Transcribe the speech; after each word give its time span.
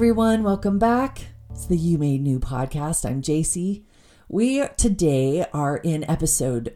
everyone. 0.00 0.42
Welcome 0.42 0.78
back. 0.78 1.26
It's 1.50 1.66
the 1.66 1.76
You 1.76 1.98
Made 1.98 2.22
New 2.22 2.40
podcast. 2.40 3.04
I'm 3.04 3.20
JC. 3.20 3.82
We 4.30 4.66
today 4.78 5.44
are 5.52 5.76
in 5.76 6.10
episode, 6.10 6.74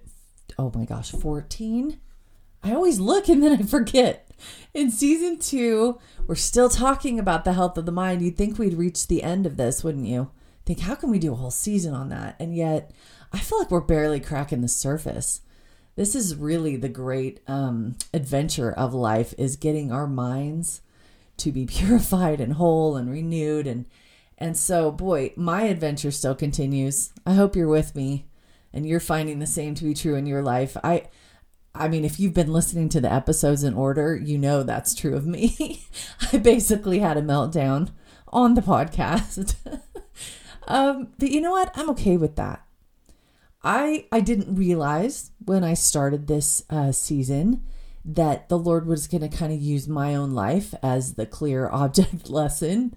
oh 0.59 0.71
my 0.75 0.85
gosh, 0.85 1.11
14. 1.11 1.99
I 2.63 2.75
always 2.75 3.01
look 3.01 3.31
and 3.31 3.43
then 3.43 3.59
I 3.59 3.63
forget. 3.63 4.31
In 4.75 4.91
season 4.91 5.39
two, 5.39 5.99
we're 6.27 6.35
still 6.35 6.69
talking 6.69 7.19
about 7.19 7.47
the 7.47 7.55
health 7.55 7.79
of 7.79 7.87
the 7.87 7.93
mind. 7.93 8.21
You'd 8.21 8.37
think 8.37 8.59
we'd 8.59 8.75
reach 8.75 9.07
the 9.07 9.23
end 9.23 9.47
of 9.47 9.57
this, 9.57 9.83
wouldn't 9.83 10.07
you? 10.07 10.31
Think, 10.67 10.81
how 10.81 10.95
can 10.95 11.11
we 11.11 11.19
do 11.19 11.33
a 11.33 11.37
whole 11.37 11.51
season 11.51 11.95
on 11.95 12.11
that? 12.11 12.37
And 12.39 12.55
yet, 12.55 12.91
I 13.33 13.39
feel 13.39 13.59
like 13.59 13.71
we're 13.71 13.81
barely 13.81 14.21
cracking 14.21 14.61
the 14.61 14.69
surface. 14.69 15.41
This 15.97 16.15
is 16.15 16.37
really 16.37 16.77
the 16.77 16.91
great 16.91 17.41
um, 17.49 17.97
adventure 18.13 18.71
of 18.71 18.93
life 18.93 19.33
is 19.39 19.57
getting 19.57 19.91
our 19.91 20.07
minds 20.07 20.83
to 21.39 21.53
be 21.53 21.67
purified 21.67 22.41
and 22.41 22.55
whole 22.55 22.97
and 22.97 23.11
renewed. 23.11 23.67
And 23.67 23.87
and 24.39 24.57
so 24.57 24.91
boy 24.91 25.33
my 25.37 25.63
adventure 25.63 26.11
still 26.11 26.35
continues. 26.35 27.13
I 27.27 27.35
hope 27.35 27.57
you're 27.57 27.69
with 27.69 27.95
me 27.95 28.27
and 28.73 28.87
you're 28.87 29.01
finding 29.01 29.39
the 29.39 29.47
same 29.47 29.75
to 29.77 29.85
be 29.85 29.95
true 29.95 30.15
in 30.15 30.27
your 30.27 30.43
life. 30.43 30.77
I 30.83 31.09
i 31.77 31.89
mean 31.89 32.05
if 32.05 32.21
you've 32.21 32.35
been 32.35 32.53
listening 32.53 32.89
to 32.89 33.01
the 33.01 33.13
episodes 33.13 33.65
in 33.65 33.75
order 33.75 34.15
you 34.15 34.39
know 34.39 34.63
that's 34.63 34.95
true 34.95 35.17
of 35.17 35.27
me. 35.27 35.85
I 36.33 36.39
basically 36.39 37.01
had 37.01 37.17
a 37.17 37.23
meltdown 37.23 37.91
on 38.29 38.55
the 38.55 38.63
podcast. 38.63 39.55
Um 40.67 41.09
but 41.19 41.31
you 41.31 41.43
know 41.43 41.51
what? 41.51 41.77
I'm 41.77 41.91
okay 41.91 42.17
with 42.17 42.37
that. 42.37 42.65
I 43.63 44.07
i 44.11 44.21
didn't 44.21 44.55
realize 44.55 45.31
when 45.45 45.63
i 45.63 45.75
started 45.75 46.27
this 46.27 46.65
uh, 46.71 46.91
season 46.91 47.63
that 48.05 48.49
the 48.49 48.59
Lord 48.59 48.87
was 48.87 49.09
going 49.09 49.29
to 49.29 49.35
kind 49.35 49.53
of 49.53 49.61
use 49.61 49.89
my 49.89 50.15
own 50.15 50.33
life 50.33 50.75
as 50.83 51.15
the 51.15 51.27
clear 51.27 51.69
object 51.73 52.29
lesson. 52.29 52.95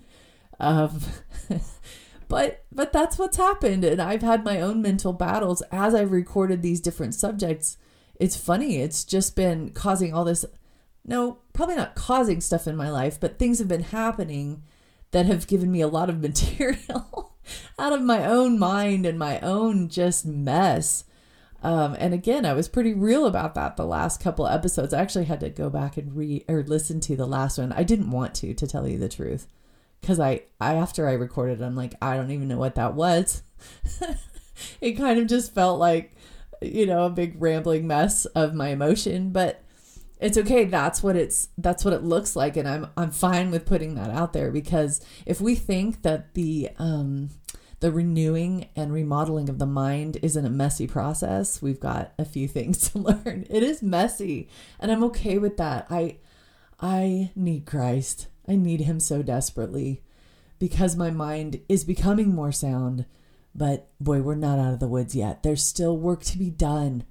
Um, 0.60 1.02
but 2.28 2.66
but 2.72 2.92
that's 2.92 3.18
what's 3.18 3.38
happened, 3.38 3.84
and 3.84 4.02
I've 4.02 4.24
had 4.24 4.44
my 4.44 4.60
own 4.60 4.82
mental 4.82 5.14
battles 5.14 5.62
as 5.72 5.94
I've 5.96 6.12
recorded 6.12 6.62
these 6.62 6.82
different 6.82 7.16
subjects. 7.16 7.78
It's 8.20 8.36
funny; 8.36 8.78
it's 8.78 9.04
just 9.04 9.36
been 9.36 9.72
causing 9.72 10.14
all 10.14 10.26
this. 10.26 10.46
No, 11.06 11.40
probably 11.54 11.76
not 11.76 11.96
causing 11.96 12.42
stuff 12.42 12.68
in 12.68 12.76
my 12.76 12.90
life, 12.90 13.18
but 13.20 13.40
things 13.40 13.60
have 13.60 13.68
been 13.70 13.84
happening 13.84 14.64
that 15.12 15.26
have 15.26 15.48
given 15.48 15.72
me 15.72 15.82
a 15.82 15.88
lot 15.88 16.10
of 16.10 16.22
material 16.22 17.34
out 17.80 17.94
of 17.94 18.02
my 18.02 18.26
own 18.26 18.60
mind 18.60 19.06
and 19.06 19.18
my 19.18 19.40
own 19.40 19.88
just 19.88 20.26
mess 20.26 21.06
um, 21.68 21.98
and 22.00 22.14
again, 22.14 22.46
I 22.46 22.54
was 22.54 22.70
pretty 22.70 22.94
real 22.94 23.26
about 23.26 23.54
that 23.56 23.76
the 23.76 23.86
last 23.86 24.24
couple 24.24 24.48
episodes. 24.48 24.94
I 24.94 25.02
actually 25.02 25.26
had 25.26 25.42
to 25.42 25.50
go 25.50 25.70
back 25.70 25.98
and 25.98 26.16
re 26.16 26.46
or 26.48 26.64
listen 26.64 27.02
to 27.02 27.18
the 27.18 27.26
last 27.26 27.58
one. 27.58 27.74
I 27.74 27.84
didn't 27.84 28.10
want 28.10 28.34
to, 28.36 28.54
to 28.54 28.66
tell 28.66 28.88
you 28.88 28.98
the 28.98 29.10
truth, 29.10 29.48
because 30.00 30.18
I, 30.18 30.44
I 30.62 30.76
after 30.76 31.10
I 31.10 31.12
recorded, 31.12 31.62
I'm 31.62 31.76
like, 31.76 31.96
I 32.02 32.16
don't 32.16 32.32
even 32.32 32.48
know 32.48 32.58
what 32.58 32.76
that 32.76 32.94
was. 32.94 33.44
it 34.82 34.94
kind 34.94 35.20
of 35.20 35.28
just 35.28 35.54
felt 35.54 35.78
like, 35.78 36.14
you 36.62 36.86
know, 36.86 37.04
a 37.04 37.10
big 37.10 37.36
rambling 37.38 37.86
mess 37.86 38.24
of 38.28 38.54
my 38.54 38.70
emotion, 38.70 39.32
but 39.32 39.62
it's 40.22 40.38
okay. 40.38 40.64
That's 40.64 41.04
what 41.04 41.18
it's 41.18 41.50
that's 41.58 41.84
what 41.84 41.94
it 41.94 42.02
looks 42.02 42.34
like, 42.38 42.56
and 42.56 42.66
I'm 42.66 42.88
I'm 42.96 43.12
fine 43.12 43.52
with 43.52 43.66
putting 43.66 43.96
that 43.96 44.10
out 44.10 44.32
there 44.32 44.52
because 44.52 45.06
if 45.26 45.42
we 45.42 45.54
think 45.54 46.04
that 46.04 46.34
the 46.34 46.70
um 46.78 47.32
the 47.80 47.92
renewing 47.92 48.70
and 48.76 48.92
remodeling 48.92 49.50
of 49.50 49.60
the 49.60 49.66
mind 49.66 50.18
isn't 50.22 50.46
a 50.46 50.50
messy 50.50 50.88
process. 50.88 51.62
We've 51.62 51.80
got 51.80 52.14
a 52.18 52.26
few 52.26 52.48
things 52.48 52.90
to 52.90 53.00
learn. 53.00 53.46
It 53.50 53.64
is 53.64 53.82
messy, 53.82 54.50
and 54.80 54.92
I'm 54.92 55.04
okay 55.06 55.38
with 55.38 55.58
that. 55.58 55.88
I 55.90 56.18
I 56.80 57.32
need 57.36 57.66
Christ. 57.66 58.28
I 58.48 58.56
need 58.56 58.82
him 58.82 59.00
so 59.00 59.22
desperately 59.22 60.02
because 60.60 60.96
my 60.96 61.12
mind 61.12 61.62
is 61.68 61.84
becoming 61.84 62.34
more 62.34 62.52
sound. 62.52 63.06
But 63.54 63.90
boy, 64.00 64.22
we're 64.22 64.36
not 64.36 64.60
out 64.60 64.74
of 64.74 64.80
the 64.80 64.88
woods 64.88 65.16
yet. 65.16 65.44
There's 65.44 65.64
still 65.64 65.98
work 65.98 66.24
to 66.26 66.38
be 66.38 66.50
done. 66.50 67.04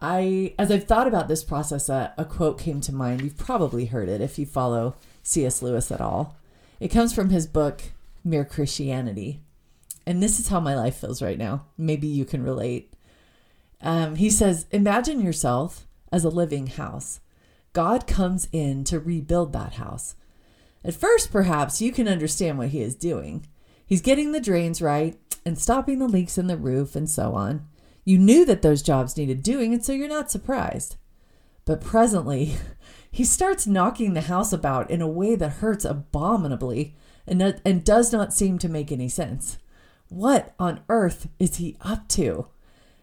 I 0.00 0.54
as 0.58 0.70
I've 0.70 0.84
thought 0.84 1.06
about 1.06 1.28
this 1.28 1.44
process, 1.44 1.88
a, 1.88 2.12
a 2.18 2.24
quote 2.24 2.58
came 2.58 2.80
to 2.82 2.94
mind. 2.94 3.22
You've 3.22 3.38
probably 3.38 3.86
heard 3.86 4.08
it 4.08 4.20
if 4.20 4.38
you 4.38 4.46
follow 4.46 4.96
C.S. 5.22 5.62
Lewis 5.62 5.90
at 5.90 6.00
all. 6.00 6.36
It 6.80 6.88
comes 6.88 7.14
from 7.14 7.30
his 7.30 7.46
book 7.46 7.82
Mere 8.24 8.44
Christianity. 8.44 9.43
And 10.06 10.22
this 10.22 10.38
is 10.38 10.48
how 10.48 10.60
my 10.60 10.74
life 10.74 10.96
feels 10.96 11.22
right 11.22 11.38
now. 11.38 11.66
Maybe 11.78 12.06
you 12.06 12.24
can 12.24 12.42
relate. 12.42 12.92
Um, 13.80 14.16
he 14.16 14.30
says, 14.30 14.66
Imagine 14.70 15.22
yourself 15.22 15.86
as 16.12 16.24
a 16.24 16.30
living 16.30 16.68
house. 16.68 17.20
God 17.72 18.06
comes 18.06 18.48
in 18.52 18.84
to 18.84 19.00
rebuild 19.00 19.52
that 19.52 19.74
house. 19.74 20.14
At 20.84 20.94
first, 20.94 21.32
perhaps 21.32 21.80
you 21.80 21.92
can 21.92 22.06
understand 22.06 22.58
what 22.58 22.68
he 22.68 22.80
is 22.80 22.94
doing. 22.94 23.46
He's 23.86 24.02
getting 24.02 24.32
the 24.32 24.40
drains 24.40 24.80
right 24.80 25.18
and 25.44 25.58
stopping 25.58 25.98
the 25.98 26.08
leaks 26.08 26.38
in 26.38 26.46
the 26.46 26.56
roof 26.56 26.94
and 26.94 27.08
so 27.08 27.34
on. 27.34 27.66
You 28.04 28.18
knew 28.18 28.44
that 28.44 28.62
those 28.62 28.82
jobs 28.82 29.16
needed 29.16 29.42
doing, 29.42 29.72
and 29.72 29.84
so 29.84 29.92
you're 29.92 30.08
not 30.08 30.30
surprised. 30.30 30.96
But 31.64 31.80
presently, 31.80 32.56
he 33.10 33.24
starts 33.24 33.66
knocking 33.66 34.12
the 34.12 34.22
house 34.22 34.52
about 34.52 34.90
in 34.90 35.00
a 35.00 35.08
way 35.08 35.34
that 35.36 35.48
hurts 35.54 35.84
abominably 35.84 36.94
and, 37.26 37.60
and 37.64 37.84
does 37.84 38.12
not 38.12 38.34
seem 38.34 38.58
to 38.58 38.68
make 38.68 38.92
any 38.92 39.08
sense. 39.08 39.58
What 40.14 40.54
on 40.60 40.80
earth 40.88 41.26
is 41.40 41.56
he 41.56 41.76
up 41.80 42.06
to? 42.10 42.46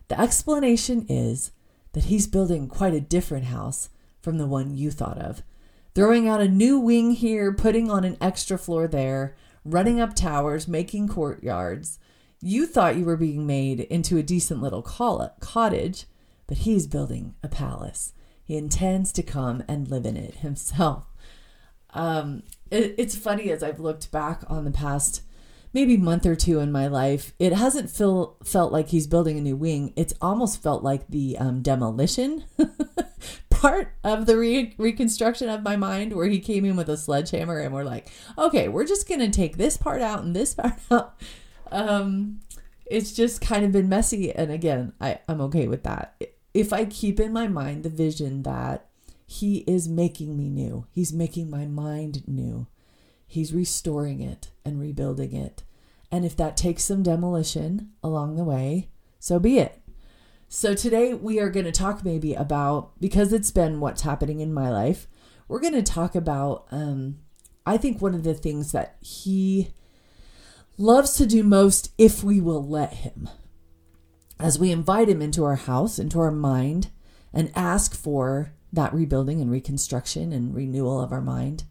The 0.07 0.17
explanation 0.17 1.05
is 1.09 1.51
that 1.91 2.05
he's 2.05 2.25
building 2.25 2.69
quite 2.69 2.93
a 2.93 3.01
different 3.01 3.47
house 3.47 3.89
from 4.21 4.37
the 4.37 4.47
one 4.47 4.77
you 4.77 4.91
thought 4.91 5.17
of. 5.17 5.43
Throwing 5.93 6.29
out 6.29 6.39
a 6.39 6.47
new 6.47 6.79
wing 6.79 7.11
here, 7.11 7.51
putting 7.51 7.91
on 7.91 8.05
an 8.05 8.15
extra 8.21 8.57
floor 8.57 8.87
there, 8.87 9.35
running 9.65 9.99
up 9.99 10.15
towers, 10.15 10.69
making 10.69 11.09
courtyards. 11.09 11.99
You 12.39 12.65
thought 12.65 12.95
you 12.95 13.03
were 13.03 13.17
being 13.17 13.45
made 13.45 13.81
into 13.81 14.17
a 14.17 14.23
decent 14.23 14.61
little 14.61 14.81
cottage, 14.81 16.05
but 16.47 16.59
he's 16.59 16.87
building 16.87 17.35
a 17.43 17.49
palace. 17.49 18.13
He 18.41 18.55
intends 18.55 19.11
to 19.11 19.21
come 19.21 19.63
and 19.67 19.89
live 19.89 20.05
in 20.05 20.15
it 20.15 20.35
himself. 20.35 21.07
Um, 21.93 22.43
it, 22.69 22.95
it's 22.97 23.17
funny 23.17 23.51
as 23.51 23.61
I've 23.61 23.81
looked 23.81 24.13
back 24.13 24.43
on 24.47 24.63
the 24.63 24.71
past 24.71 25.23
maybe 25.73 25.97
month 25.97 26.25
or 26.25 26.35
two 26.35 26.59
in 26.59 26.71
my 26.71 26.87
life, 26.87 27.33
it 27.39 27.53
hasn't 27.53 27.89
feel, 27.89 28.37
felt 28.43 28.71
like 28.71 28.89
he's 28.89 29.07
building 29.07 29.37
a 29.37 29.41
new 29.41 29.55
wing. 29.55 29.93
It's 29.95 30.13
almost 30.21 30.61
felt 30.61 30.83
like 30.83 31.07
the 31.07 31.37
um, 31.37 31.61
demolition 31.61 32.45
part 33.49 33.93
of 34.03 34.25
the 34.25 34.37
re- 34.37 34.75
reconstruction 34.77 35.49
of 35.49 35.63
my 35.63 35.75
mind, 35.75 36.13
where 36.13 36.27
he 36.27 36.39
came 36.39 36.65
in 36.65 36.75
with 36.75 36.89
a 36.89 36.97
sledgehammer 36.97 37.59
and 37.59 37.73
we're 37.73 37.83
like, 37.83 38.09
okay, 38.37 38.67
we're 38.67 38.85
just 38.85 39.07
going 39.07 39.21
to 39.21 39.29
take 39.29 39.57
this 39.57 39.77
part 39.77 40.01
out 40.01 40.23
and 40.23 40.35
this 40.35 40.53
part 40.55 40.73
out. 40.89 41.15
Um, 41.71 42.41
it's 42.85 43.13
just 43.13 43.39
kind 43.39 43.63
of 43.63 43.71
been 43.71 43.87
messy. 43.87 44.33
And 44.33 44.51
again, 44.51 44.93
I, 44.99 45.19
I'm 45.27 45.39
okay 45.41 45.67
with 45.67 45.83
that. 45.83 46.21
If 46.53 46.73
I 46.73 46.83
keep 46.83 47.19
in 47.19 47.31
my 47.31 47.47
mind 47.47 47.83
the 47.83 47.89
vision 47.89 48.43
that 48.43 48.87
he 49.25 49.59
is 49.59 49.87
making 49.87 50.35
me 50.35 50.49
new, 50.49 50.85
he's 50.91 51.13
making 51.13 51.49
my 51.49 51.65
mind 51.65 52.27
new 52.27 52.67
He's 53.31 53.53
restoring 53.53 54.19
it 54.19 54.51
and 54.65 54.77
rebuilding 54.77 55.33
it. 55.33 55.63
And 56.11 56.25
if 56.25 56.35
that 56.35 56.57
takes 56.57 56.83
some 56.83 57.01
demolition 57.01 57.91
along 58.03 58.35
the 58.35 58.43
way, 58.43 58.89
so 59.19 59.39
be 59.39 59.57
it. 59.57 59.81
So 60.49 60.75
today 60.75 61.13
we 61.13 61.39
are 61.39 61.49
going 61.49 61.65
to 61.65 61.71
talk 61.71 62.03
maybe 62.03 62.33
about, 62.33 62.91
because 62.99 63.31
it's 63.31 63.49
been 63.49 63.79
what's 63.79 64.01
happening 64.01 64.41
in 64.41 64.53
my 64.53 64.69
life, 64.69 65.07
we're 65.47 65.61
going 65.61 65.75
to 65.75 65.81
talk 65.81 66.13
about, 66.13 66.65
um, 66.71 67.19
I 67.65 67.77
think 67.77 68.01
one 68.01 68.13
of 68.13 68.25
the 68.25 68.33
things 68.33 68.73
that 68.73 68.97
he 68.99 69.69
loves 70.77 71.13
to 71.13 71.25
do 71.25 71.41
most 71.41 71.93
if 71.97 72.25
we 72.25 72.41
will 72.41 72.67
let 72.67 72.95
him. 72.95 73.29
As 74.41 74.59
we 74.59 74.71
invite 74.71 75.07
him 75.07 75.21
into 75.21 75.45
our 75.45 75.55
house, 75.55 75.97
into 75.97 76.19
our 76.19 76.31
mind, 76.31 76.89
and 77.31 77.49
ask 77.55 77.95
for 77.95 78.51
that 78.73 78.93
rebuilding 78.93 79.39
and 79.39 79.49
reconstruction 79.49 80.33
and 80.33 80.53
renewal 80.53 80.99
of 80.99 81.13
our 81.13 81.21
mind, 81.21 81.63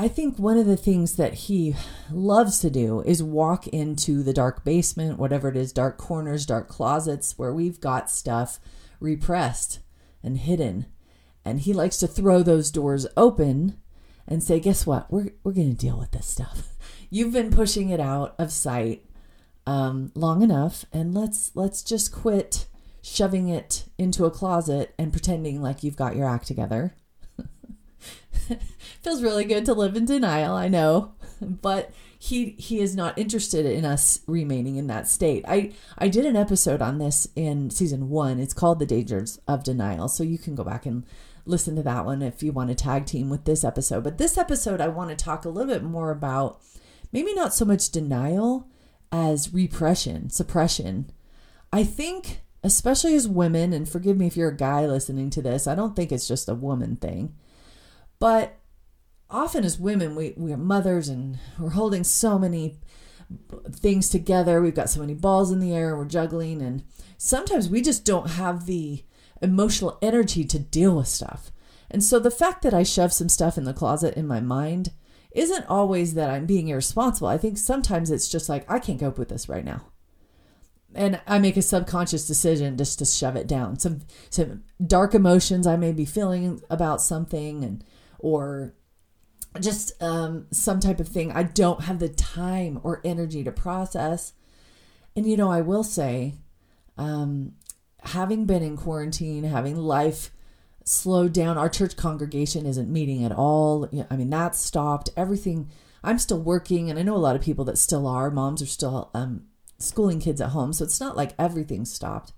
I 0.00 0.08
think 0.08 0.38
one 0.38 0.56
of 0.56 0.64
the 0.64 0.78
things 0.78 1.16
that 1.16 1.34
he 1.34 1.76
loves 2.10 2.60
to 2.60 2.70
do 2.70 3.02
is 3.02 3.22
walk 3.22 3.66
into 3.66 4.22
the 4.22 4.32
dark 4.32 4.64
basement, 4.64 5.18
whatever 5.18 5.50
it 5.50 5.58
is, 5.58 5.74
dark 5.74 5.98
corners, 5.98 6.46
dark 6.46 6.68
closets 6.68 7.36
where 7.36 7.52
we've 7.52 7.78
got 7.80 8.10
stuff 8.10 8.58
repressed 8.98 9.80
and 10.22 10.38
hidden. 10.38 10.86
And 11.44 11.60
he 11.60 11.74
likes 11.74 11.98
to 11.98 12.06
throw 12.06 12.42
those 12.42 12.70
doors 12.70 13.06
open 13.14 13.76
and 14.26 14.42
say, 14.42 14.58
Guess 14.58 14.86
what? 14.86 15.12
We're, 15.12 15.32
we're 15.44 15.52
going 15.52 15.76
to 15.76 15.76
deal 15.76 15.98
with 15.98 16.12
this 16.12 16.26
stuff. 16.26 16.68
You've 17.10 17.34
been 17.34 17.50
pushing 17.50 17.90
it 17.90 18.00
out 18.00 18.34
of 18.38 18.52
sight 18.52 19.04
um, 19.66 20.12
long 20.14 20.40
enough, 20.40 20.86
and 20.94 21.14
let's 21.14 21.54
let's 21.54 21.82
just 21.82 22.10
quit 22.10 22.68
shoving 23.02 23.50
it 23.50 23.84
into 23.98 24.24
a 24.24 24.30
closet 24.30 24.94
and 24.98 25.12
pretending 25.12 25.60
like 25.60 25.82
you've 25.82 25.96
got 25.96 26.16
your 26.16 26.26
act 26.26 26.46
together 26.46 26.94
feels 29.02 29.22
really 29.22 29.44
good 29.44 29.64
to 29.66 29.74
live 29.74 29.96
in 29.96 30.04
denial, 30.04 30.54
I 30.54 30.68
know, 30.68 31.12
but 31.40 31.92
he 32.18 32.50
he 32.58 32.80
is 32.80 32.94
not 32.94 33.18
interested 33.18 33.64
in 33.64 33.84
us 33.86 34.20
remaining 34.26 34.76
in 34.76 34.88
that 34.88 35.08
state. 35.08 35.44
I 35.48 35.72
I 35.96 36.08
did 36.08 36.26
an 36.26 36.36
episode 36.36 36.82
on 36.82 36.98
this 36.98 37.26
in 37.34 37.70
season 37.70 38.10
1. 38.10 38.38
It's 38.38 38.52
called 38.52 38.78
The 38.78 38.86
Dangers 38.86 39.40
of 39.48 39.64
Denial, 39.64 40.08
so 40.08 40.22
you 40.22 40.36
can 40.36 40.54
go 40.54 40.62
back 40.62 40.84
and 40.84 41.04
listen 41.46 41.76
to 41.76 41.82
that 41.82 42.04
one 42.04 42.20
if 42.20 42.42
you 42.42 42.52
want 42.52 42.68
to 42.68 42.74
tag 42.74 43.06
team 43.06 43.30
with 43.30 43.44
this 43.44 43.64
episode. 43.64 44.04
But 44.04 44.18
this 44.18 44.36
episode, 44.36 44.80
I 44.80 44.88
want 44.88 45.10
to 45.10 45.16
talk 45.16 45.44
a 45.44 45.48
little 45.48 45.72
bit 45.72 45.82
more 45.82 46.10
about 46.10 46.60
maybe 47.12 47.34
not 47.34 47.54
so 47.54 47.64
much 47.64 47.90
denial 47.90 48.68
as 49.10 49.54
repression, 49.54 50.30
suppression. 50.30 51.10
I 51.72 51.84
think, 51.84 52.42
especially 52.62 53.14
as 53.14 53.28
women, 53.28 53.72
and 53.72 53.88
forgive 53.88 54.16
me 54.16 54.26
if 54.26 54.36
you're 54.36 54.50
a 54.50 54.56
guy 54.56 54.86
listening 54.86 55.30
to 55.30 55.42
this, 55.42 55.66
I 55.66 55.74
don't 55.74 55.96
think 55.96 56.12
it's 56.12 56.28
just 56.28 56.48
a 56.48 56.54
woman 56.54 56.96
thing. 56.96 57.34
But 58.20 58.58
often 59.28 59.64
as 59.64 59.80
women, 59.80 60.14
we, 60.14 60.34
we 60.36 60.52
are 60.52 60.56
mothers 60.56 61.08
and 61.08 61.38
we're 61.58 61.70
holding 61.70 62.04
so 62.04 62.38
many 62.38 62.78
things 63.72 64.08
together. 64.08 64.60
We've 64.60 64.74
got 64.74 64.90
so 64.90 65.00
many 65.00 65.14
balls 65.14 65.50
in 65.50 65.60
the 65.60 65.72
air, 65.72 65.90
and 65.90 65.98
we're 65.98 66.04
juggling, 66.04 66.60
and 66.60 66.84
sometimes 67.16 67.68
we 67.68 67.80
just 67.80 68.04
don't 68.04 68.30
have 68.30 68.66
the 68.66 69.04
emotional 69.40 69.98
energy 70.02 70.44
to 70.44 70.58
deal 70.58 70.96
with 70.96 71.08
stuff. 71.08 71.50
And 71.90 72.04
so 72.04 72.18
the 72.18 72.30
fact 72.30 72.62
that 72.62 72.74
I 72.74 72.82
shove 72.82 73.12
some 73.12 73.28
stuff 73.28 73.56
in 73.56 73.64
the 73.64 73.72
closet 73.72 74.14
in 74.16 74.26
my 74.26 74.40
mind 74.40 74.92
isn't 75.32 75.66
always 75.68 76.14
that 76.14 76.28
I'm 76.28 76.44
being 76.44 76.68
irresponsible. 76.68 77.28
I 77.28 77.38
think 77.38 77.56
sometimes 77.56 78.10
it's 78.10 78.28
just 78.28 78.48
like, 78.48 78.68
I 78.70 78.78
can't 78.80 79.00
cope 79.00 79.18
with 79.18 79.28
this 79.28 79.48
right 79.48 79.64
now. 79.64 79.86
And 80.92 81.20
I 81.26 81.38
make 81.38 81.56
a 81.56 81.62
subconscious 81.62 82.26
decision 82.26 82.76
just 82.76 82.98
to 82.98 83.04
shove 83.04 83.36
it 83.36 83.46
down. 83.46 83.78
Some 83.78 84.00
some 84.28 84.64
dark 84.84 85.14
emotions 85.14 85.66
I 85.66 85.76
may 85.76 85.92
be 85.92 86.04
feeling 86.04 86.60
about 86.68 87.00
something 87.00 87.62
and 87.62 87.84
or 88.20 88.74
just 89.58 90.00
um, 90.02 90.46
some 90.52 90.78
type 90.78 91.00
of 91.00 91.08
thing 91.08 91.32
I 91.32 91.42
don't 91.42 91.82
have 91.82 91.98
the 91.98 92.08
time 92.08 92.80
or 92.84 93.00
energy 93.04 93.42
to 93.44 93.50
process. 93.50 94.32
And 95.16 95.26
you 95.26 95.36
know, 95.36 95.50
I 95.50 95.60
will 95.60 95.82
say, 95.82 96.34
um, 96.96 97.54
having 98.02 98.46
been 98.46 98.62
in 98.62 98.76
quarantine, 98.76 99.44
having 99.44 99.76
life 99.76 100.30
slowed 100.84 101.32
down, 101.32 101.58
our 101.58 101.68
church 101.68 101.96
congregation 101.96 102.66
isn't 102.66 102.90
meeting 102.90 103.24
at 103.24 103.32
all. 103.32 103.88
I 104.10 104.16
mean, 104.16 104.30
that's 104.30 104.60
stopped. 104.60 105.10
Everything. 105.16 105.70
I'm 106.02 106.18
still 106.18 106.40
working, 106.40 106.88
and 106.88 106.98
I 106.98 107.02
know 107.02 107.16
a 107.16 107.18
lot 107.18 107.36
of 107.36 107.42
people 107.42 107.64
that 107.66 107.76
still 107.76 108.06
are. 108.06 108.30
Moms 108.30 108.62
are 108.62 108.66
still 108.66 109.10
um, 109.12 109.46
schooling 109.78 110.20
kids 110.20 110.40
at 110.40 110.50
home, 110.50 110.72
so 110.72 110.84
it's 110.84 111.00
not 111.00 111.16
like 111.16 111.34
everything's 111.38 111.92
stopped. 111.92 112.32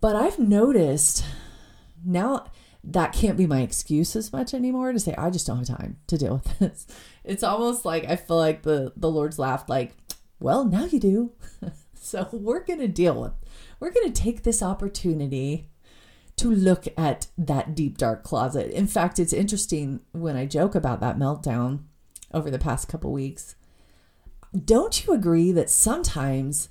But 0.00 0.14
I've 0.14 0.38
noticed 0.38 1.24
now 2.04 2.44
that 2.84 3.12
can't 3.12 3.36
be 3.36 3.46
my 3.46 3.60
excuse 3.60 4.14
as 4.16 4.32
much 4.32 4.54
anymore 4.54 4.92
to 4.92 5.00
say 5.00 5.14
I 5.16 5.30
just 5.30 5.46
don't 5.46 5.58
have 5.58 5.78
time 5.78 5.98
to 6.06 6.18
deal 6.18 6.42
with 6.44 6.58
this. 6.58 6.86
It's 7.24 7.42
almost 7.42 7.84
like 7.84 8.06
I 8.08 8.16
feel 8.16 8.38
like 8.38 8.62
the 8.62 8.94
the 8.96 9.10
Lord's 9.10 9.38
laughed 9.38 9.68
like, 9.68 9.94
well, 10.40 10.64
now 10.64 10.86
you 10.86 10.98
do. 10.98 11.32
so 11.94 12.26
we're 12.32 12.64
going 12.64 12.78
to 12.78 12.88
deal 12.88 13.20
with. 13.20 13.32
We're 13.80 13.90
going 13.90 14.10
to 14.10 14.22
take 14.22 14.44
this 14.44 14.62
opportunity 14.62 15.68
to 16.36 16.50
look 16.50 16.86
at 16.96 17.26
that 17.36 17.74
deep 17.74 17.98
dark 17.98 18.22
closet. 18.22 18.70
In 18.70 18.86
fact, 18.86 19.18
it's 19.18 19.34
interesting 19.34 20.00
when 20.12 20.36
I 20.36 20.46
joke 20.46 20.74
about 20.74 21.00
that 21.00 21.18
meltdown 21.18 21.80
over 22.32 22.50
the 22.50 22.58
past 22.58 22.88
couple 22.88 23.12
weeks. 23.12 23.56
Don't 24.64 25.04
you 25.04 25.12
agree 25.12 25.52
that 25.52 25.68
sometimes 25.68 26.70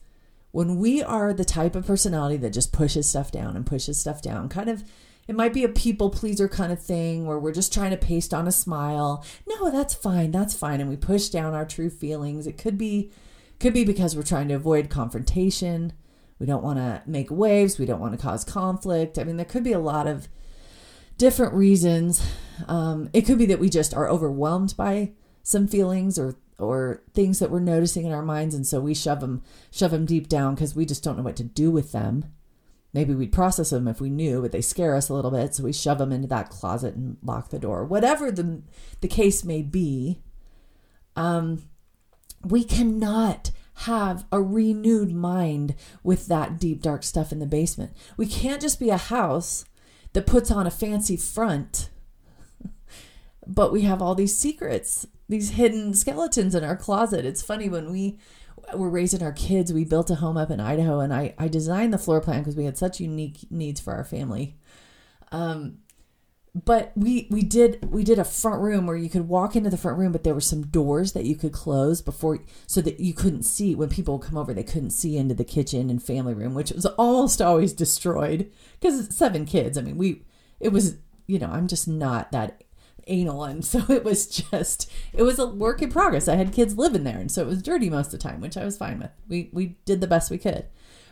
when 0.51 0.77
we 0.77 1.03
are 1.03 1.33
the 1.33 1.45
type 1.45 1.75
of 1.75 1.85
personality 1.85 2.37
that 2.37 2.53
just 2.53 2.71
pushes 2.71 3.07
stuff 3.09 3.31
down 3.31 3.55
and 3.55 3.65
pushes 3.65 3.99
stuff 3.99 4.21
down, 4.21 4.49
kind 4.49 4.69
of 4.69 4.83
it 5.27 5.35
might 5.35 5.53
be 5.53 5.63
a 5.63 5.69
people 5.69 6.09
pleaser 6.09 6.47
kind 6.47 6.71
of 6.71 6.81
thing 6.81 7.25
where 7.25 7.37
we're 7.37 7.51
just 7.51 7.73
trying 7.73 7.91
to 7.91 7.97
paste 7.97 8.33
on 8.33 8.47
a 8.47 8.51
smile. 8.51 9.25
No, 9.45 9.69
that's 9.69 9.93
fine. 9.93 10.31
That's 10.31 10.53
fine. 10.53 10.79
And 10.79 10.89
we 10.89 10.95
push 10.95 11.27
down 11.27 11.53
our 11.53 11.65
true 11.65 11.89
feelings. 11.89 12.47
It 12.47 12.57
could 12.57 12.77
be 12.77 13.11
could 13.59 13.73
be 13.73 13.83
because 13.83 14.15
we're 14.15 14.23
trying 14.23 14.47
to 14.49 14.53
avoid 14.53 14.89
confrontation. 14.89 15.93
We 16.39 16.45
don't 16.45 16.63
want 16.63 16.77
to 16.77 17.01
make 17.07 17.31
waves. 17.31 17.79
We 17.79 17.85
don't 17.85 17.99
want 17.99 18.13
to 18.13 18.23
cause 18.23 18.43
conflict. 18.43 19.17
I 19.17 19.23
mean, 19.23 19.37
there 19.37 19.45
could 19.45 19.63
be 19.63 19.73
a 19.73 19.79
lot 19.79 20.07
of 20.07 20.27
different 21.17 21.53
reasons. 21.53 22.25
Um, 22.67 23.09
it 23.13 23.23
could 23.23 23.39
be 23.39 23.47
that 23.47 23.59
we 23.59 23.69
just 23.69 23.95
are 23.95 24.07
overwhelmed 24.07 24.75
by 24.77 25.13
some 25.41 25.67
feelings 25.67 26.19
or 26.19 26.35
or 26.59 27.03
things 27.13 27.39
that 27.39 27.51
we're 27.51 27.59
noticing 27.59 28.05
in 28.05 28.11
our 28.11 28.23
minds, 28.23 28.55
and 28.55 28.65
so 28.65 28.79
we 28.79 28.93
shove 28.93 29.19
them 29.19 29.43
shove 29.71 29.91
them 29.91 30.05
deep 30.05 30.27
down 30.27 30.55
because 30.55 30.75
we 30.75 30.85
just 30.85 31.03
don't 31.03 31.17
know 31.17 31.23
what 31.23 31.35
to 31.37 31.43
do 31.43 31.71
with 31.71 31.91
them. 31.91 32.25
Maybe 32.93 33.13
we'd 33.13 33.31
process 33.31 33.69
them 33.69 33.87
if 33.87 34.01
we 34.01 34.09
knew, 34.09 34.41
but 34.41 34.51
they 34.51 34.61
scare 34.61 34.95
us 34.95 35.09
a 35.09 35.13
little 35.13 35.31
bit, 35.31 35.53
so 35.53 35.63
we 35.63 35.73
shove 35.73 35.99
them 35.99 36.11
into 36.11 36.27
that 36.29 36.49
closet 36.49 36.95
and 36.95 37.17
lock 37.21 37.49
the 37.49 37.59
door. 37.59 37.85
Whatever 37.85 38.31
the 38.31 38.61
the 39.01 39.07
case 39.07 39.43
may 39.43 39.61
be, 39.61 40.21
um, 41.15 41.63
we 42.43 42.63
cannot 42.63 43.51
have 43.81 44.25
a 44.31 44.41
renewed 44.41 45.13
mind 45.13 45.75
with 46.03 46.27
that 46.27 46.59
deep 46.59 46.81
dark 46.81 47.03
stuff 47.03 47.31
in 47.31 47.39
the 47.39 47.45
basement. 47.45 47.91
We 48.17 48.25
can't 48.25 48.61
just 48.61 48.79
be 48.79 48.89
a 48.89 48.97
house 48.97 49.65
that 50.13 50.25
puts 50.25 50.49
on 50.49 50.65
a 50.65 50.71
fancy 50.71 51.17
front, 51.17 51.89
but 53.47 53.71
we 53.71 53.81
have 53.81 54.01
all 54.01 54.15
these 54.15 54.35
secrets, 54.35 55.05
these 55.29 55.51
hidden 55.51 55.93
skeletons 55.93 56.55
in 56.55 56.63
our 56.63 56.77
closet. 56.77 57.25
It's 57.25 57.41
funny 57.41 57.69
when 57.69 57.91
we 57.91 58.19
were 58.73 58.89
raising 58.89 59.23
our 59.23 59.31
kids, 59.31 59.71
we 59.71 59.85
built 59.85 60.09
a 60.09 60.15
home 60.15 60.37
up 60.37 60.51
in 60.51 60.59
Idaho, 60.59 60.99
and 60.99 61.13
I, 61.13 61.33
I 61.37 61.47
designed 61.47 61.93
the 61.93 61.97
floor 61.97 62.21
plan 62.21 62.39
because 62.39 62.55
we 62.55 62.65
had 62.65 62.77
such 62.77 62.99
unique 62.99 63.49
needs 63.49 63.79
for 63.79 63.93
our 63.93 64.03
family. 64.03 64.57
Um, 65.31 65.79
but 66.65 66.91
we 66.95 67.27
we 67.29 67.41
did 67.41 67.85
we 67.91 68.03
did 68.03 68.17
a 68.17 68.23
front 68.23 68.61
room 68.61 68.87
where 68.87 68.95
you 68.95 69.09
could 69.09 69.27
walk 69.27 69.55
into 69.55 69.69
the 69.69 69.77
front 69.77 69.97
room 69.97 70.11
but 70.11 70.23
there 70.23 70.33
were 70.33 70.41
some 70.41 70.65
doors 70.65 71.11
that 71.13 71.25
you 71.25 71.35
could 71.35 71.51
close 71.51 72.01
before 72.01 72.39
so 72.65 72.81
that 72.81 72.99
you 72.99 73.13
couldn't 73.13 73.43
see 73.43 73.75
when 73.75 73.89
people 73.89 74.17
come 74.17 74.37
over 74.37 74.53
they 74.53 74.63
couldn't 74.63 74.89
see 74.89 75.17
into 75.17 75.35
the 75.35 75.43
kitchen 75.43 75.89
and 75.89 76.01
family 76.01 76.33
room 76.33 76.53
which 76.53 76.71
was 76.71 76.85
almost 76.85 77.41
always 77.41 77.73
destroyed 77.73 78.51
because 78.79 79.15
seven 79.15 79.45
kids 79.45 79.77
i 79.77 79.81
mean 79.81 79.97
we 79.97 80.23
it 80.59 80.69
was 80.69 80.97
you 81.27 81.37
know 81.37 81.49
i'm 81.51 81.67
just 81.67 81.87
not 81.87 82.31
that 82.31 82.63
anal 83.07 83.43
and 83.43 83.65
so 83.65 83.83
it 83.89 84.03
was 84.03 84.27
just 84.27 84.91
it 85.13 85.23
was 85.23 85.39
a 85.39 85.47
work 85.47 85.81
in 85.81 85.89
progress 85.89 86.27
i 86.27 86.35
had 86.35 86.53
kids 86.53 86.77
living 86.77 87.03
there 87.03 87.17
and 87.17 87.31
so 87.31 87.41
it 87.41 87.47
was 87.47 87.61
dirty 87.61 87.89
most 87.89 88.07
of 88.07 88.11
the 88.13 88.17
time 88.17 88.41
which 88.41 88.57
i 88.57 88.65
was 88.65 88.77
fine 88.77 88.99
with 88.99 89.11
we 89.27 89.49
we 89.51 89.77
did 89.85 90.01
the 90.01 90.07
best 90.07 90.31
we 90.31 90.37
could 90.37 90.65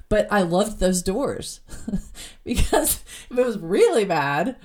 but 0.10 0.28
i 0.32 0.42
loved 0.42 0.80
those 0.80 1.02
doors 1.02 1.62
because 2.44 3.04
if 3.30 3.38
it 3.38 3.46
was 3.46 3.58
really 3.60 4.06
bad 4.06 4.56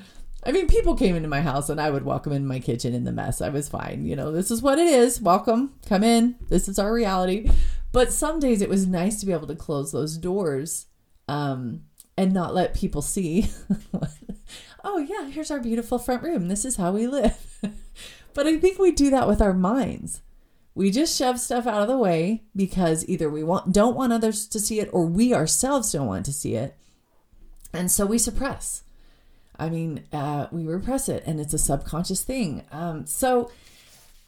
I 0.43 0.53
mean, 0.53 0.69
people 0.69 0.97
came 0.97 1.17
into 1.17 1.29
my 1.29 1.43
house 1.43 1.69
and 1.69 1.81
I 1.81 1.91
would 1.91 2.05
welcome 2.05 2.33
in 2.33 2.47
my 2.47 2.61
kitchen 2.61 2.95
in 2.95 3.05
the 3.05 3.13
mess. 3.13 3.43
I 3.43 3.51
was 3.51 3.69
fine. 3.69 4.07
You 4.07 4.17
know, 4.17 4.33
this 4.33 4.51
is 4.51 4.63
what 4.63 4.79
it 4.79 4.87
is. 4.89 5.21
Welcome. 5.21 5.75
Come 5.87 6.03
in. 6.03 6.37
This 6.49 6.67
is 6.67 6.79
our 6.79 6.93
reality. 6.93 7.51
But 7.93 8.13
some 8.13 8.41
days 8.41 8.63
it 8.63 8.69
was 8.69 8.87
nice 8.87 9.21
to 9.21 9.27
be 9.27 9.33
able 9.33 9.49
to 9.49 9.55
close 9.55 9.93
those 9.93 10.17
doors 10.17 10.87
um, 11.29 11.83
and 12.17 12.33
not 12.33 12.55
let 12.55 12.75
people 12.75 13.03
see 13.03 13.51
oh, 14.85 14.99
yeah, 14.99 15.29
here's 15.29 15.51
our 15.51 15.61
beautiful 15.61 15.99
front 15.99 16.23
room. 16.23 16.49
This 16.49 16.65
is 16.65 16.77
how 16.77 16.93
we 16.93 17.07
live. 17.07 17.59
but 18.35 18.47
I 18.47 18.59
think 18.59 18.79
we 18.79 18.93
do 18.93 19.11
that 19.11 19.29
with 19.29 19.41
our 19.41 19.55
minds. 19.55 20.23
We 20.75 20.91
just 20.91 21.17
shove 21.17 21.41
stuff 21.41 21.67
out 21.67 21.83
of 21.83 21.89
the 21.89 21.99
way 21.99 22.45
because 22.55 23.07
either 23.09 23.29
we 23.29 23.43
want 23.43 23.73
don't 23.73 23.97
want 23.97 24.13
others 24.13 24.47
to 24.49 24.61
see 24.61 24.81
it 24.81 24.89
or 24.93 25.05
we 25.05 25.35
ourselves 25.35 25.93
don't 25.93 26.07
want 26.07 26.25
to 26.27 26.33
see 26.33 26.55
it. 26.55 26.77
And 27.73 27.91
so 27.91 28.07
we 28.07 28.19
suppress. 28.19 28.83
I 29.59 29.69
mean, 29.69 30.05
uh, 30.13 30.47
we 30.51 30.65
repress 30.65 31.09
it 31.09 31.23
and 31.27 31.41
it's 31.41 31.53
a 31.53 31.59
subconscious 31.59 32.23
thing. 32.23 32.65
Um, 32.73 33.05
so 33.07 33.51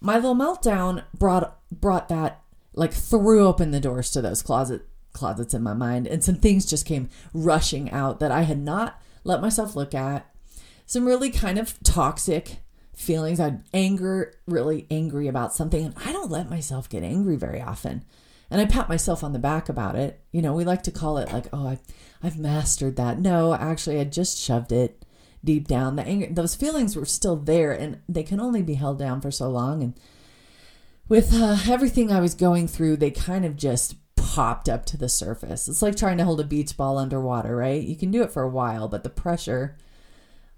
my 0.01 0.17
little 0.17 0.35
meltdown 0.35 1.05
brought 1.15 1.59
brought 1.71 2.09
that 2.09 2.43
like 2.75 2.93
threw 2.93 3.47
open 3.47 3.71
the 3.71 3.81
doors 3.81 4.11
to 4.11 4.21
those 4.21 4.43
closet 4.43 4.83
closets 5.13 5.55
in 5.55 5.63
my 5.63 5.75
mind 5.75 6.07
and 6.07 6.25
some 6.25 6.35
things 6.35 6.67
just 6.67 6.87
came 6.87 7.09
rushing 7.35 7.91
out 7.91 8.19
that 8.19 8.31
I 8.31 8.43
had 8.43 8.59
not 8.59 9.01
let 9.25 9.41
myself 9.41 9.77
look 9.77 9.95
at 9.95 10.27
some 10.93 11.07
really 11.07 11.31
kind 11.31 11.59
of 11.59 11.83
toxic 11.83 12.59
feelings. 12.95 13.41
I'd 13.41 13.63
anger, 13.73 14.35
really 14.47 14.87
angry 14.91 15.27
about 15.27 15.55
something. 15.55 15.87
And 15.87 15.95
I 16.05 16.13
don't 16.13 16.31
let 16.31 16.51
myself 16.51 16.87
get 16.87 17.03
angry 17.03 17.37
very 17.37 17.63
often. 17.63 18.05
And 18.51 18.61
I 18.61 18.67
pat 18.67 18.91
myself 18.91 19.25
on 19.25 19.33
the 19.33 19.39
back 19.39 19.71
about 19.71 19.97
it. 19.97 20.21
You 20.33 20.43
know, 20.43 20.53
we 20.53 20.65
like 20.67 20.83
to 20.83 20.91
call 20.91 21.17
it 21.17 21.33
like, 21.33 21.47
oh, 21.51 21.67
I, 21.67 21.79
I've 22.23 22.39
mastered 22.39 22.97
that. 22.97 23.19
No, 23.19 23.55
actually, 23.55 24.01
I 24.01 24.05
just 24.05 24.37
shoved 24.37 24.71
it 24.71 25.07
deep 25.43 25.67
down. 25.67 25.97
The 25.97 26.03
anger, 26.03 26.29
those 26.31 26.55
feelings 26.55 26.95
were 26.95 27.07
still 27.07 27.37
there, 27.37 27.73
and 27.73 28.03
they 28.07 28.23
can 28.23 28.39
only 28.39 28.61
be 28.61 28.75
held 28.75 28.99
down 28.99 29.23
for 29.23 29.31
so 29.31 29.49
long. 29.49 29.83
And 29.83 30.01
with 31.09 31.33
uh, 31.33 31.57
everything 31.71 32.13
I 32.13 32.21
was 32.21 32.35
going 32.35 32.69
through, 32.69 32.99
they 32.99 33.11
kind 33.11 33.47
of 33.47 33.57
just 33.57 33.95
popped 34.17 34.69
up 34.69 34.85
to 34.87 34.99
the 34.99 35.09
surface. 35.09 35.69
It's 35.69 35.81
like 35.81 35.97
trying 35.97 36.19
to 36.19 36.25
hold 36.25 36.41
a 36.41 36.45
beach 36.45 36.77
ball 36.77 36.99
underwater, 36.99 37.57
right? 37.57 37.83
You 37.83 37.97
can 37.97 38.11
do 38.11 38.23
it 38.23 38.31
for 38.31 38.43
a 38.43 38.51
while, 38.51 38.89
but 38.89 39.05
the 39.05 39.09
pressure 39.09 39.79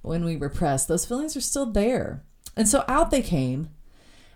when 0.04 0.24
we 0.24 0.36
repress, 0.36 0.84
those 0.84 1.06
feelings 1.06 1.36
are 1.36 1.40
still 1.40 1.66
there. 1.66 2.22
And 2.56 2.68
so 2.68 2.84
out 2.86 3.10
they 3.10 3.22
came. 3.22 3.70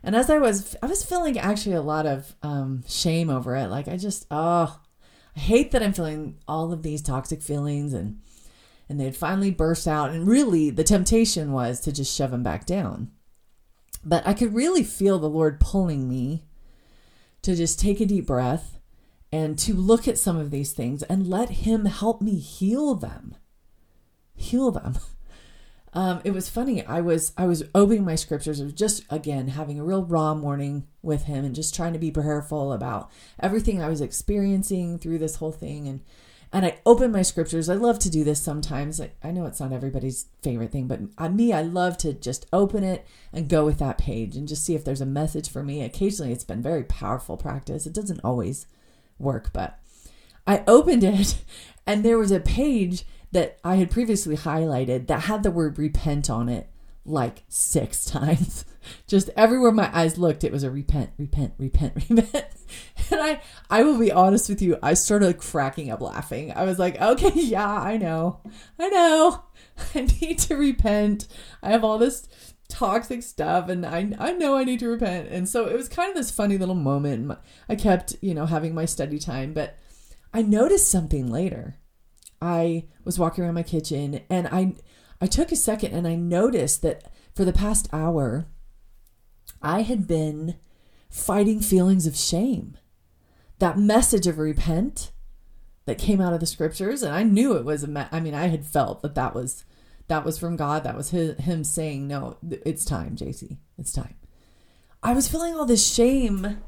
And 0.03 0.17
as 0.17 0.31
I 0.31 0.39
was, 0.39 0.77
I 0.83 0.87
was 0.87 1.05
feeling 1.05 1.39
actually 1.39 1.75
a 1.75 1.83
lot 1.83 2.07
of 2.07 2.35
um, 2.43 2.83
shame 2.89 3.31
over 3.31 3.55
it. 3.55 3.69
Like 3.69 3.89
I 3.89 3.97
just, 3.97 4.27
oh, 4.31 4.81
I 5.37 5.41
hate 5.41 5.71
that 5.73 5.83
I'm 5.83 5.93
feeling 5.93 6.39
all 6.49 6.73
of 6.73 6.83
these 6.83 7.03
toxic 7.03 7.43
feelings, 7.43 7.93
and 7.93 8.21
and 8.89 8.99
they'd 8.99 9.17
finally 9.17 9.51
burst 9.51 9.87
out. 9.87 10.11
And 10.11 10.27
really, 10.27 10.71
the 10.71 10.85
temptation 10.85 11.53
was 11.53 11.81
to 11.81 11.93
just 11.93 12.17
shove 12.17 12.31
them 12.31 12.43
back 12.43 12.65
down. 12.65 13.11
But 14.05 14.27
I 14.27 14.33
could 14.33 14.55
really 14.55 14.83
feel 14.83 15.19
the 15.19 15.29
Lord 15.29 15.61
pulling 15.61 16.09
me 16.09 16.45
to 17.43 17.55
just 17.55 17.79
take 17.79 18.01
a 18.01 18.07
deep 18.07 18.27
breath 18.27 18.79
and 19.31 19.59
to 19.59 19.75
look 19.75 20.09
at 20.09 20.19
some 20.19 20.39
of 20.39 20.51
these 20.51 20.73
things 20.73 21.03
and 21.05 21.29
let 21.29 21.51
Him 21.51 21.85
help 21.85 22.23
me 22.23 22.39
heal 22.39 22.95
them. 22.95 23.37
Heal 24.35 24.71
them. 24.71 24.97
um, 25.93 26.21
it 26.25 26.33
was 26.33 26.49
funny. 26.49 26.85
I 26.85 27.01
was 27.01 27.33
I 27.37 27.47
was 27.47 27.65
opening 27.75 28.05
my 28.05 28.15
scriptures. 28.15 28.61
I 28.61 28.65
was 28.65 28.73
just 28.75 29.05
again 29.11 29.49
having 29.49 29.81
a 29.81 29.85
real 29.85 30.05
raw 30.05 30.35
morning 30.35 30.87
with 31.03 31.25
him 31.25 31.45
and 31.45 31.55
just 31.55 31.75
trying 31.75 31.93
to 31.95 31.99
be 31.99 32.11
prayerful 32.11 32.73
about 32.73 33.11
everything 33.41 33.83
I 33.83 33.89
was 33.89 34.01
experiencing 34.01 34.99
through 34.99 35.19
this 35.19 35.37
whole 35.37 35.53
thing. 35.53 35.89
And 35.89 36.01
and 36.53 36.65
I 36.65 36.79
opened 36.87 37.13
my 37.13 37.23
scriptures. 37.23 37.69
I 37.69 37.75
love 37.75 37.99
to 38.01 38.11
do 38.11 38.25
this 38.25 38.41
sometimes. 38.41 39.01
I, 39.01 39.11
I 39.23 39.31
know 39.31 39.45
it's 39.45 39.61
not 39.61 39.73
everybody's 39.73 40.27
favorite 40.43 40.73
thing, 40.73 40.87
but 40.87 41.01
uh, 41.19 41.29
me, 41.29 41.53
I 41.53 41.61
love 41.63 41.99
to 41.99 42.15
just 42.15 42.47
open 42.53 42.85
it 42.85 43.07
and 43.33 43.51
go 43.51 43.67
with 43.67 43.79
that 43.81 43.99
page 43.99 44.35
and 44.35 44.49
just 44.49 44.65
see 44.65 44.75
if 44.75 44.85
there's 44.85 45.03
a 45.03 45.07
message 45.07 45.51
for 45.51 45.63
me. 45.63 45.83
Occasionally, 45.83 46.33
it's 46.33 46.45
been 46.45 46.63
very 46.63 46.85
powerful 46.85 47.37
practice. 47.37 47.87
It 47.87 47.93
doesn't 47.93 48.21
always 48.25 48.67
work, 49.19 49.53
but 49.53 49.79
I 50.47 50.65
opened 50.67 51.05
it 51.05 51.43
and 51.87 52.03
there 52.03 52.19
was 52.19 52.31
a 52.31 52.41
page 52.41 53.05
that 53.33 53.59
I 53.65 53.77
had 53.77 53.91
previously 53.91 54.37
highlighted 54.37 55.07
that 55.07 55.23
had 55.23 55.43
the 55.43 55.51
word 55.51 55.79
repent 55.79 56.31
on 56.31 56.49
it 56.49 56.71
like 57.05 57.45
six 57.49 58.05
times. 58.11 58.65
Just 59.07 59.29
everywhere 59.37 59.73
my 59.73 59.95
eyes 59.97 60.19
looked, 60.19 60.45
it 60.45 60.53
was 60.53 60.63
a 60.63 60.71
repent, 60.71 61.11
repent, 61.19 61.53
repent, 61.59 61.95
repent. 62.09 62.47
And 63.11 63.21
I 63.21 63.41
I 63.69 63.83
will 63.83 63.99
be 63.99 64.13
honest 64.13 64.49
with 64.49 64.63
you, 64.63 64.79
I 64.83 64.95
started 64.95 65.39
cracking 65.39 65.91
up 65.91 66.01
laughing. 66.01 66.53
I 66.53 66.65
was 66.65 66.79
like, 66.79 67.01
okay, 67.01 67.33
yeah, 67.35 67.71
I 67.71 67.97
know. 67.97 68.41
I 68.79 68.89
know. 68.89 69.45
I 69.95 70.09
need 70.21 70.39
to 70.41 70.57
repent. 70.57 71.29
I 71.63 71.71
have 71.71 71.85
all 71.85 71.99
this 71.99 72.29
toxic 72.69 73.23
stuff 73.23 73.69
and 73.69 73.85
I, 73.85 74.13
I 74.19 74.33
know 74.33 74.57
I 74.57 74.65
need 74.65 74.81
to 74.81 74.89
repent. 74.89 75.29
And 75.29 75.49
so 75.49 75.67
it 75.67 75.77
was 75.77 75.89
kind 75.89 76.11
of 76.11 76.17
this 76.17 76.31
funny 76.31 76.59
little 76.59 76.75
moment. 76.75 77.37
I 77.69 77.75
kept, 77.77 78.17
you 78.21 78.35
know, 78.35 78.47
having 78.47 78.75
my 78.75 78.85
study 78.85 79.19
time, 79.19 79.55
but 79.55 79.79
I 80.33 80.43
noticed 80.43 80.91
something 80.91 81.31
later. 81.31 81.77
I 82.41 82.87
was 83.05 83.19
walking 83.19 83.45
around 83.45 83.55
my 83.55 83.63
kitchen 83.63 84.21
and 84.31 84.47
I 84.49 84.75
I 85.21 85.27
took 85.27 85.51
a 85.51 85.57
second 85.57 85.95
and 85.95 86.07
I 86.07 86.15
noticed 86.15 86.83
that 86.83 87.11
for 87.35 87.45
the 87.45 87.53
past 87.53 87.89
hour 87.93 88.47
I 89.61 89.83
had 89.83 90.07
been 90.07 90.57
fighting 91.11 91.61
feelings 91.61 92.07
of 92.07 92.17
shame. 92.17 92.77
That 93.59 93.79
message 93.79 94.27
of 94.27 94.39
repent 94.39 95.11
that 95.87 95.99
came 95.99 96.21
out 96.21 96.33
of 96.33 96.41
the 96.41 96.47
scriptures 96.47 97.03
and 97.03 97.15
I 97.15 97.23
knew 97.23 97.57
it 97.57 97.65
was 97.65 97.83
a 97.83 97.89
me- 97.89 98.07
I 98.13 98.21
mean 98.21 98.35
I 98.35 98.49
had 98.49 98.65
felt 98.65 99.03
that 99.03 99.15
that 99.17 99.35
was 99.35 99.65
that 100.07 100.25
was 100.25 100.39
from 100.39 100.57
God. 100.57 100.85
That 100.85 100.97
was 100.97 101.11
his, 101.11 101.39
him 101.39 101.63
saying, 101.65 102.09
"No, 102.09 102.39
it's 102.43 102.85
time, 102.85 103.15
JC. 103.15 103.59
It's 103.77 103.93
time." 103.93 104.15
I 105.03 105.13
was 105.13 105.29
feeling 105.29 105.55
all 105.55 105.67
this 105.67 105.87
shame 105.87 106.59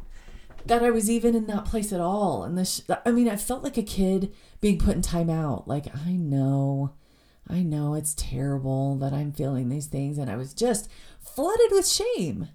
that 0.66 0.82
I 0.82 0.90
was 0.90 1.10
even 1.10 1.34
in 1.34 1.46
that 1.46 1.64
place 1.64 1.92
at 1.92 2.00
all. 2.00 2.44
And 2.44 2.56
this, 2.56 2.82
I 3.04 3.10
mean, 3.10 3.28
I 3.28 3.36
felt 3.36 3.62
like 3.62 3.76
a 3.76 3.82
kid 3.82 4.32
being 4.60 4.78
put 4.78 4.96
in 4.96 5.02
timeout. 5.02 5.66
Like, 5.66 5.86
I 6.06 6.12
know, 6.12 6.94
I 7.48 7.62
know 7.62 7.94
it's 7.94 8.14
terrible 8.14 8.96
that 8.96 9.12
I'm 9.12 9.32
feeling 9.32 9.68
these 9.68 9.86
things. 9.86 10.18
And 10.18 10.30
I 10.30 10.36
was 10.36 10.54
just 10.54 10.88
flooded 11.18 11.70
with 11.70 11.88
shame. 11.88 12.48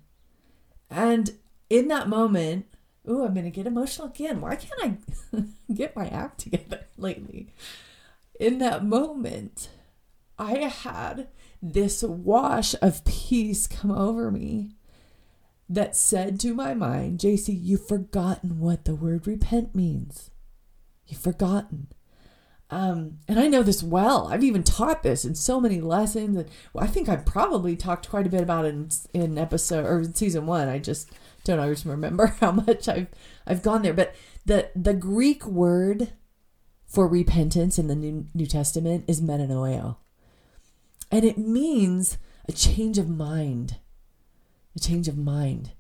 And 0.90 1.32
in 1.70 1.88
that 1.88 2.08
moment, 2.08 2.66
oh, 3.08 3.26
I'm 3.26 3.34
going 3.34 3.46
to 3.46 3.52
get 3.52 3.68
emotional 3.68 4.08
again. 4.08 4.42
Why 4.42 4.56
can't 4.56 5.00
I 5.34 5.44
get 5.74 5.96
my 5.96 6.08
act 6.08 6.42
together 6.42 6.86
lately? 6.98 7.54
In 8.40 8.60
that 8.60 8.86
moment, 8.86 9.70
I 10.38 10.58
had 10.58 11.30
this 11.62 12.04
wash 12.04 12.76
of 12.82 13.06
peace 13.06 13.68
come 13.68 13.92
over 13.92 14.30
me 14.30 14.76
that 15.68 15.96
said 15.96 16.40
to 16.42 16.54
my 16.54 16.74
mind, 16.74 17.20
JC, 17.20 17.58
you've 17.60 17.88
forgotten 17.88 18.60
what 18.60 18.86
the 18.86 18.96
word 18.96 19.28
repent 19.28 19.74
means. 19.74 20.30
You've 21.08 21.20
forgotten. 21.20 21.88
Um, 22.70 23.20
and 23.28 23.40
I 23.40 23.48
know 23.48 23.64
this 23.64 23.84
well. 23.84 24.28
I've 24.28 24.44
even 24.44 24.64
taught 24.64 25.04
this 25.04 25.24
in 25.24 25.36
so 25.36 25.60
many 25.60 25.80
lessons. 25.82 26.38
And 26.38 26.50
I 26.78 26.88
think 26.88 27.08
I 27.08 27.16
probably 27.16 27.76
talked 27.76 28.10
quite 28.10 28.26
a 28.26 28.30
bit 28.30 28.42
about 28.42 28.66
it 28.66 28.70
in, 28.74 28.90
in 29.14 29.38
episode 29.38 29.86
or 29.86 30.00
in 30.00 30.14
season 30.14 30.46
one. 30.46 30.68
I 30.68 30.80
just 30.80 31.10
don't 31.44 31.60
always 31.60 31.86
remember 31.86 32.28
how 32.40 32.52
much 32.52 32.88
I've 32.88 33.08
I've 33.46 33.62
gone 33.62 33.82
there. 33.82 33.94
But 33.94 34.16
the 34.46 34.70
the 34.76 34.94
Greek 34.94 35.46
word 35.46 36.14
for 36.88 37.08
repentance 37.08 37.78
in 37.78 37.88
the 37.88 37.96
New, 37.96 38.26
New 38.34 38.46
Testament 38.46 39.06
is 39.08 39.22
metanoeo. 39.22 39.98
And 41.12 41.24
it 41.24 41.38
means 41.38 42.18
a 42.48 42.52
change 42.52 42.98
of 42.98 43.10
mind 43.10 43.78
a 44.76 44.80
change 44.80 45.08
of 45.08 45.18
mind. 45.18 45.72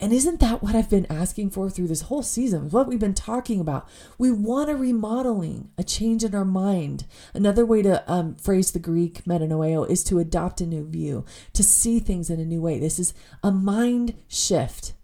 And 0.00 0.12
isn't 0.12 0.40
that 0.40 0.60
what 0.60 0.74
I've 0.74 0.90
been 0.90 1.06
asking 1.08 1.50
for 1.50 1.70
through 1.70 1.86
this 1.86 2.02
whole 2.02 2.24
season? 2.24 2.68
What 2.70 2.88
we've 2.88 2.98
been 2.98 3.14
talking 3.14 3.60
about. 3.60 3.88
We 4.18 4.32
want 4.32 4.68
a 4.68 4.74
remodeling, 4.74 5.70
a 5.78 5.84
change 5.84 6.24
in 6.24 6.34
our 6.34 6.44
mind. 6.44 7.04
Another 7.32 7.64
way 7.64 7.80
to 7.82 8.02
um, 8.10 8.34
phrase 8.34 8.72
the 8.72 8.80
Greek 8.80 9.24
metanoeo 9.24 9.88
is 9.88 10.02
to 10.04 10.18
adopt 10.18 10.60
a 10.60 10.66
new 10.66 10.84
view, 10.84 11.24
to 11.52 11.62
see 11.62 12.00
things 12.00 12.28
in 12.28 12.40
a 12.40 12.44
new 12.44 12.60
way. 12.60 12.80
This 12.80 12.98
is 12.98 13.14
a 13.44 13.52
mind 13.52 14.14
shift. 14.26 14.94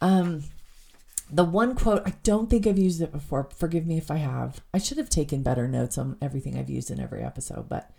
Um, 0.00 0.42
the 1.30 1.44
one 1.44 1.76
quote, 1.76 2.02
I 2.04 2.14
don't 2.24 2.50
think 2.50 2.66
I've 2.66 2.78
used 2.78 3.00
it 3.00 3.12
before. 3.12 3.48
Forgive 3.56 3.86
me 3.86 3.98
if 3.98 4.10
I 4.10 4.16
have. 4.16 4.60
I 4.74 4.78
should 4.78 4.98
have 4.98 5.10
taken 5.10 5.42
better 5.42 5.68
notes 5.68 5.96
on 5.96 6.16
everything 6.20 6.58
I've 6.58 6.70
used 6.70 6.90
in 6.90 7.00
every 7.00 7.22
episode, 7.22 7.68
but 7.68 7.90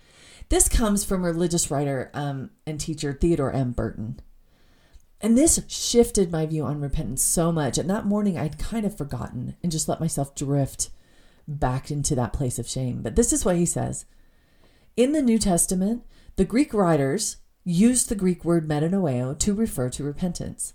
this 0.49 0.69
comes 0.69 1.03
from 1.03 1.25
religious 1.25 1.69
writer 1.69 2.09
um, 2.13 2.51
and 2.65 2.79
teacher 2.79 3.13
Theodore 3.13 3.51
M. 3.51 3.71
Burton. 3.71 4.19
And 5.19 5.37
this 5.37 5.59
shifted 5.67 6.31
my 6.31 6.45
view 6.45 6.63
on 6.63 6.79
repentance 6.79 7.23
so 7.23 7.51
much. 7.51 7.77
And 7.77 7.89
that 7.89 8.05
morning, 8.05 8.37
I'd 8.37 8.59
kind 8.59 8.85
of 8.85 8.97
forgotten 8.97 9.55
and 9.63 9.71
just 9.71 9.89
let 9.89 9.99
myself 9.99 10.35
drift 10.35 10.89
back 11.47 11.89
into 11.89 12.13
that 12.15 12.33
place 12.33 12.59
of 12.59 12.67
shame. 12.67 13.01
But 13.01 13.15
this 13.15 13.33
is 13.33 13.43
what 13.43 13.55
he 13.55 13.65
says 13.65 14.05
In 14.95 15.13
the 15.13 15.21
New 15.21 15.39
Testament, 15.39 16.03
the 16.35 16.45
Greek 16.45 16.73
writers 16.73 17.37
used 17.63 18.09
the 18.09 18.15
Greek 18.15 18.45
word 18.45 18.67
metanoeo 18.67 19.37
to 19.39 19.53
refer 19.53 19.89
to 19.89 20.03
repentance. 20.03 20.73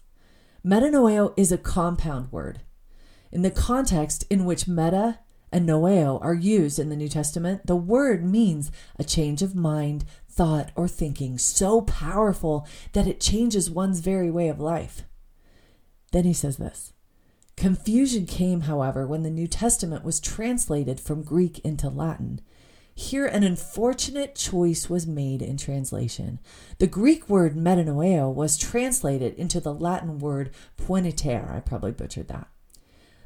Metanoeo 0.64 1.32
is 1.36 1.52
a 1.52 1.58
compound 1.58 2.30
word. 2.32 2.60
In 3.30 3.42
the 3.42 3.50
context 3.50 4.24
in 4.28 4.44
which 4.44 4.68
meta 4.68 5.20
and 5.52 5.68
noeo 5.68 6.18
are 6.22 6.34
used 6.34 6.78
in 6.78 6.88
the 6.88 6.96
New 6.96 7.08
Testament, 7.08 7.66
the 7.66 7.76
word 7.76 8.24
means 8.24 8.72
a 8.98 9.04
change 9.04 9.42
of 9.42 9.54
mind, 9.54 10.04
thought, 10.28 10.72
or 10.74 10.88
thinking 10.88 11.38
so 11.38 11.82
powerful 11.82 12.66
that 12.92 13.06
it 13.06 13.20
changes 13.20 13.70
one's 13.70 14.00
very 14.00 14.30
way 14.30 14.48
of 14.48 14.58
life. 14.58 15.04
Then 16.12 16.24
he 16.24 16.32
says 16.32 16.56
this 16.56 16.92
Confusion 17.56 18.26
came, 18.26 18.62
however, 18.62 19.06
when 19.06 19.22
the 19.22 19.30
New 19.30 19.46
Testament 19.46 20.04
was 20.04 20.20
translated 20.20 20.98
from 20.98 21.22
Greek 21.22 21.58
into 21.60 21.88
Latin. 21.88 22.40
Here, 22.94 23.26
an 23.26 23.42
unfortunate 23.42 24.34
choice 24.34 24.90
was 24.90 25.06
made 25.06 25.40
in 25.40 25.56
translation. 25.56 26.40
The 26.78 26.86
Greek 26.86 27.28
word 27.28 27.56
metanoeo 27.56 28.32
was 28.32 28.58
translated 28.58 29.34
into 29.34 29.60
the 29.60 29.72
Latin 29.72 30.18
word 30.18 30.50
poenitere. 30.76 31.50
I 31.54 31.60
probably 31.60 31.92
butchered 31.92 32.28
that. 32.28 32.48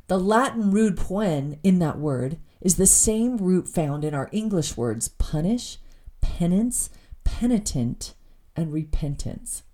The 0.08 0.18
Latin 0.18 0.70
root 0.70 0.96
poen 0.96 1.58
in 1.64 1.80
that 1.80 1.98
word 1.98 2.38
is 2.60 2.76
the 2.76 2.86
same 2.86 3.36
root 3.38 3.66
found 3.68 4.04
in 4.04 4.14
our 4.14 4.28
English 4.30 4.76
words 4.76 5.08
punish, 5.08 5.78
penance, 6.20 6.90
penitent, 7.24 8.14
and 8.54 8.72
repentance. 8.72 9.64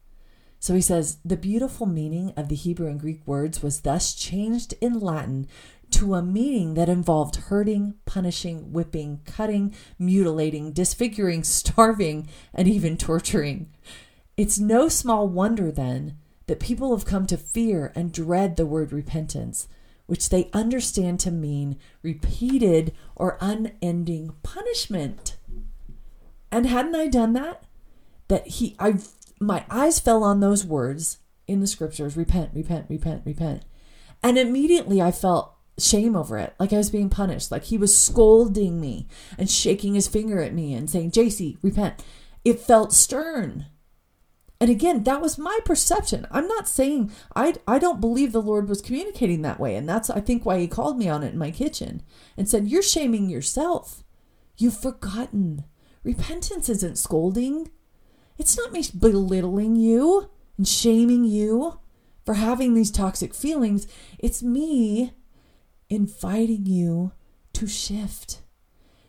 So 0.58 0.74
he 0.74 0.80
says 0.80 1.18
the 1.22 1.36
beautiful 1.36 1.86
meaning 1.86 2.32
of 2.34 2.48
the 2.48 2.54
Hebrew 2.54 2.86
and 2.86 2.98
Greek 2.98 3.20
words 3.26 3.62
was 3.62 3.80
thus 3.80 4.14
changed 4.14 4.72
in 4.80 5.00
Latin 5.00 5.48
to 5.90 6.14
a 6.14 6.22
meaning 6.22 6.74
that 6.74 6.88
involved 6.88 7.36
hurting, 7.36 7.96
punishing, 8.06 8.72
whipping, 8.72 9.20
cutting, 9.26 9.74
mutilating, 9.98 10.72
disfiguring, 10.72 11.44
starving, 11.44 12.26
and 12.54 12.66
even 12.66 12.96
torturing. 12.96 13.68
It's 14.38 14.58
no 14.58 14.88
small 14.88 15.28
wonder 15.28 15.70
then 15.70 16.16
that 16.46 16.58
people 16.58 16.96
have 16.96 17.04
come 17.04 17.26
to 17.26 17.36
fear 17.36 17.92
and 17.94 18.10
dread 18.10 18.56
the 18.56 18.64
word 18.64 18.92
repentance 18.94 19.68
which 20.12 20.28
they 20.28 20.50
understand 20.52 21.18
to 21.18 21.30
mean 21.30 21.78
repeated 22.02 22.92
or 23.16 23.38
unending 23.40 24.30
punishment. 24.42 25.38
And 26.50 26.66
hadn't 26.66 26.94
I 26.94 27.06
done 27.06 27.32
that? 27.32 27.64
That 28.28 28.46
he 28.46 28.76
I 28.78 28.96
my 29.40 29.64
eyes 29.70 30.00
fell 30.00 30.22
on 30.22 30.40
those 30.40 30.66
words 30.66 31.16
in 31.48 31.60
the 31.60 31.66
scriptures, 31.66 32.14
repent, 32.14 32.50
repent, 32.52 32.90
repent, 32.90 33.22
repent. 33.24 33.62
And 34.22 34.36
immediately 34.36 35.00
I 35.00 35.12
felt 35.12 35.54
shame 35.78 36.14
over 36.14 36.36
it, 36.36 36.52
like 36.60 36.74
I 36.74 36.76
was 36.76 36.90
being 36.90 37.08
punished, 37.08 37.50
like 37.50 37.64
he 37.64 37.78
was 37.78 37.96
scolding 37.96 38.82
me 38.82 39.08
and 39.38 39.48
shaking 39.48 39.94
his 39.94 40.08
finger 40.08 40.42
at 40.42 40.52
me 40.52 40.74
and 40.74 40.90
saying, 40.90 41.12
JC, 41.12 41.56
repent. 41.62 42.04
It 42.44 42.60
felt 42.60 42.92
stern. 42.92 43.64
And 44.62 44.70
again, 44.70 45.02
that 45.02 45.20
was 45.20 45.38
my 45.38 45.58
perception. 45.64 46.24
I'm 46.30 46.46
not 46.46 46.68
saying 46.68 47.10
I 47.34 47.54
I 47.66 47.80
don't 47.80 48.00
believe 48.00 48.30
the 48.30 48.40
Lord 48.40 48.68
was 48.68 48.80
communicating 48.80 49.42
that 49.42 49.58
way, 49.58 49.74
and 49.74 49.88
that's 49.88 50.08
I 50.08 50.20
think 50.20 50.46
why 50.46 50.60
he 50.60 50.68
called 50.68 50.98
me 50.98 51.08
on 51.08 51.24
it 51.24 51.32
in 51.32 51.38
my 51.38 51.50
kitchen 51.50 52.00
and 52.36 52.48
said, 52.48 52.68
"You're 52.68 52.80
shaming 52.80 53.28
yourself. 53.28 54.04
You've 54.56 54.80
forgotten. 54.80 55.64
Repentance 56.04 56.68
isn't 56.68 56.96
scolding. 56.96 57.72
It's 58.38 58.56
not 58.56 58.70
me 58.70 58.84
belittling 58.96 59.74
you 59.74 60.30
and 60.56 60.68
shaming 60.68 61.24
you 61.24 61.80
for 62.24 62.34
having 62.34 62.74
these 62.74 62.92
toxic 62.92 63.34
feelings. 63.34 63.88
It's 64.20 64.44
me 64.44 65.12
inviting 65.90 66.66
you 66.66 67.10
to 67.54 67.66
shift, 67.66 68.42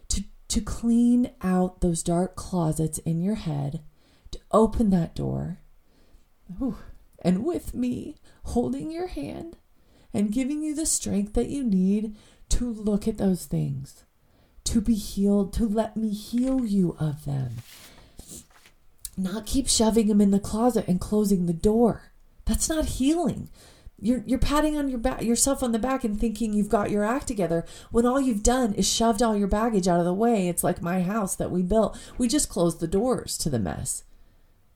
to 0.08 0.24
to 0.48 0.62
clean 0.62 1.30
out 1.44 1.82
those 1.82 2.02
dark 2.02 2.36
closets 2.36 2.98
in 2.98 3.22
your 3.22 3.36
head, 3.36 3.84
open 4.54 4.90
that 4.92 5.16
door. 5.16 5.60
Ooh, 6.62 6.78
and 7.20 7.44
with 7.44 7.74
me 7.74 8.16
holding 8.44 8.92
your 8.92 9.08
hand 9.08 9.58
and 10.14 10.32
giving 10.32 10.62
you 10.62 10.76
the 10.76 10.86
strength 10.86 11.34
that 11.34 11.50
you 11.50 11.64
need 11.64 12.16
to 12.50 12.72
look 12.72 13.08
at 13.08 13.18
those 13.18 13.46
things, 13.46 14.04
to 14.64 14.80
be 14.80 14.94
healed, 14.94 15.54
to 15.54 15.68
let 15.68 15.98
me 15.98 16.12
heal 16.12 16.64
you 16.64 16.96
of 17.00 17.26
them. 17.26 17.56
Not 19.18 19.46
keep 19.46 19.68
shoving 19.68 20.08
them 20.08 20.22
in 20.22 20.32
the 20.32 20.40
closet 20.40 20.88
and 20.88 21.00
closing 21.00 21.46
the 21.46 21.54
door. 21.54 22.12
That's 22.46 22.70
not 22.70 22.86
healing. 22.86 23.50
You're, 24.00 24.24
you're 24.26 24.40
patting 24.40 24.78
on 24.78 24.90
your 24.90 25.00
back 25.00 25.22
yourself 25.22 25.64
on 25.64 25.72
the 25.72 25.80
back 25.80 26.04
and 26.04 26.20
thinking 26.20 26.52
you've 26.52 26.70
got 26.70 26.92
your 26.92 27.06
act 27.06 27.28
together 27.28 27.66
when 27.90 28.06
all 28.06 28.20
you've 28.20 28.44
done 28.44 28.74
is 28.74 28.92
shoved 28.92 29.22
all 29.22 29.36
your 29.36 29.48
baggage 29.48 29.88
out 29.88 30.00
of 30.00 30.06
the 30.06 30.14
way. 30.14 30.50
It's 30.50 30.64
like 30.64 30.82
my 30.82 31.02
house 31.04 31.36
that 31.38 31.52
we 31.52 31.62
built. 31.62 31.98
We 32.18 32.28
just 32.28 32.50
closed 32.50 32.80
the 32.80 32.88
doors 32.88 33.38
to 33.38 33.50
the 33.50 33.60
mess 33.60 34.04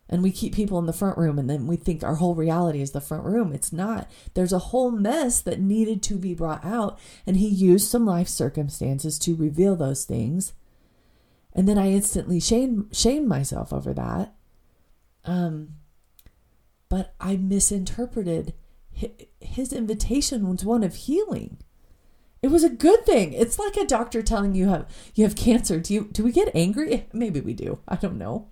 and 0.10 0.24
we 0.24 0.32
keep 0.32 0.54
people 0.54 0.80
in 0.80 0.86
the 0.86 0.94
front 0.94 1.18
room 1.18 1.38
and 1.38 1.50
then 1.50 1.68
we 1.68 1.76
think 1.76 2.04
our 2.04 2.16
whole 2.16 2.36
reality 2.36 2.82
is 2.82 2.92
the 2.92 3.02
front 3.02 3.26
room. 3.26 3.54
It's 3.54 3.74
not. 3.74 4.10
There's 4.34 4.54
a 4.54 4.60
whole 4.60 4.92
mess 4.92 5.42
that 5.42 5.60
needed 5.60 6.02
to 6.04 6.16
be 6.16 6.34
brought 6.34 6.64
out, 6.64 6.98
and 7.26 7.38
he 7.38 7.48
used 7.48 7.90
some 7.90 8.06
life 8.06 8.28
circumstances 8.28 9.20
to 9.20 9.36
reveal 9.36 9.76
those 9.76 10.06
things. 10.06 10.54
And 11.54 11.68
then 11.68 11.78
I 11.78 11.92
instantly 11.92 12.40
shame 12.40 12.90
shamed 12.92 13.28
myself 13.28 13.74
over 13.74 13.94
that. 13.94 14.34
Um 15.26 15.76
but 16.90 17.14
I 17.20 17.36
misinterpreted 17.36 18.54
his 19.40 19.74
invitation 19.74 20.48
was 20.48 20.64
one 20.64 20.84
of 20.84 20.96
healing. 20.96 21.58
It 22.42 22.50
was 22.50 22.64
a 22.64 22.70
good 22.70 23.06
thing. 23.06 23.34
It's 23.34 23.60
like 23.60 23.76
a 23.76 23.86
doctor 23.86 24.22
telling 24.22 24.54
you 24.56 24.70
have 24.70 24.88
you 25.16 25.24
have 25.24 25.36
cancer. 25.36 25.80
Do 25.80 25.94
you 25.94 26.10
do 26.12 26.24
we 26.24 26.32
get 26.32 26.56
angry? 26.56 27.08
Maybe 27.14 27.42
we 27.42 27.54
do. 27.54 27.80
I 27.88 27.96
don't 27.96 28.18
know. 28.18 28.48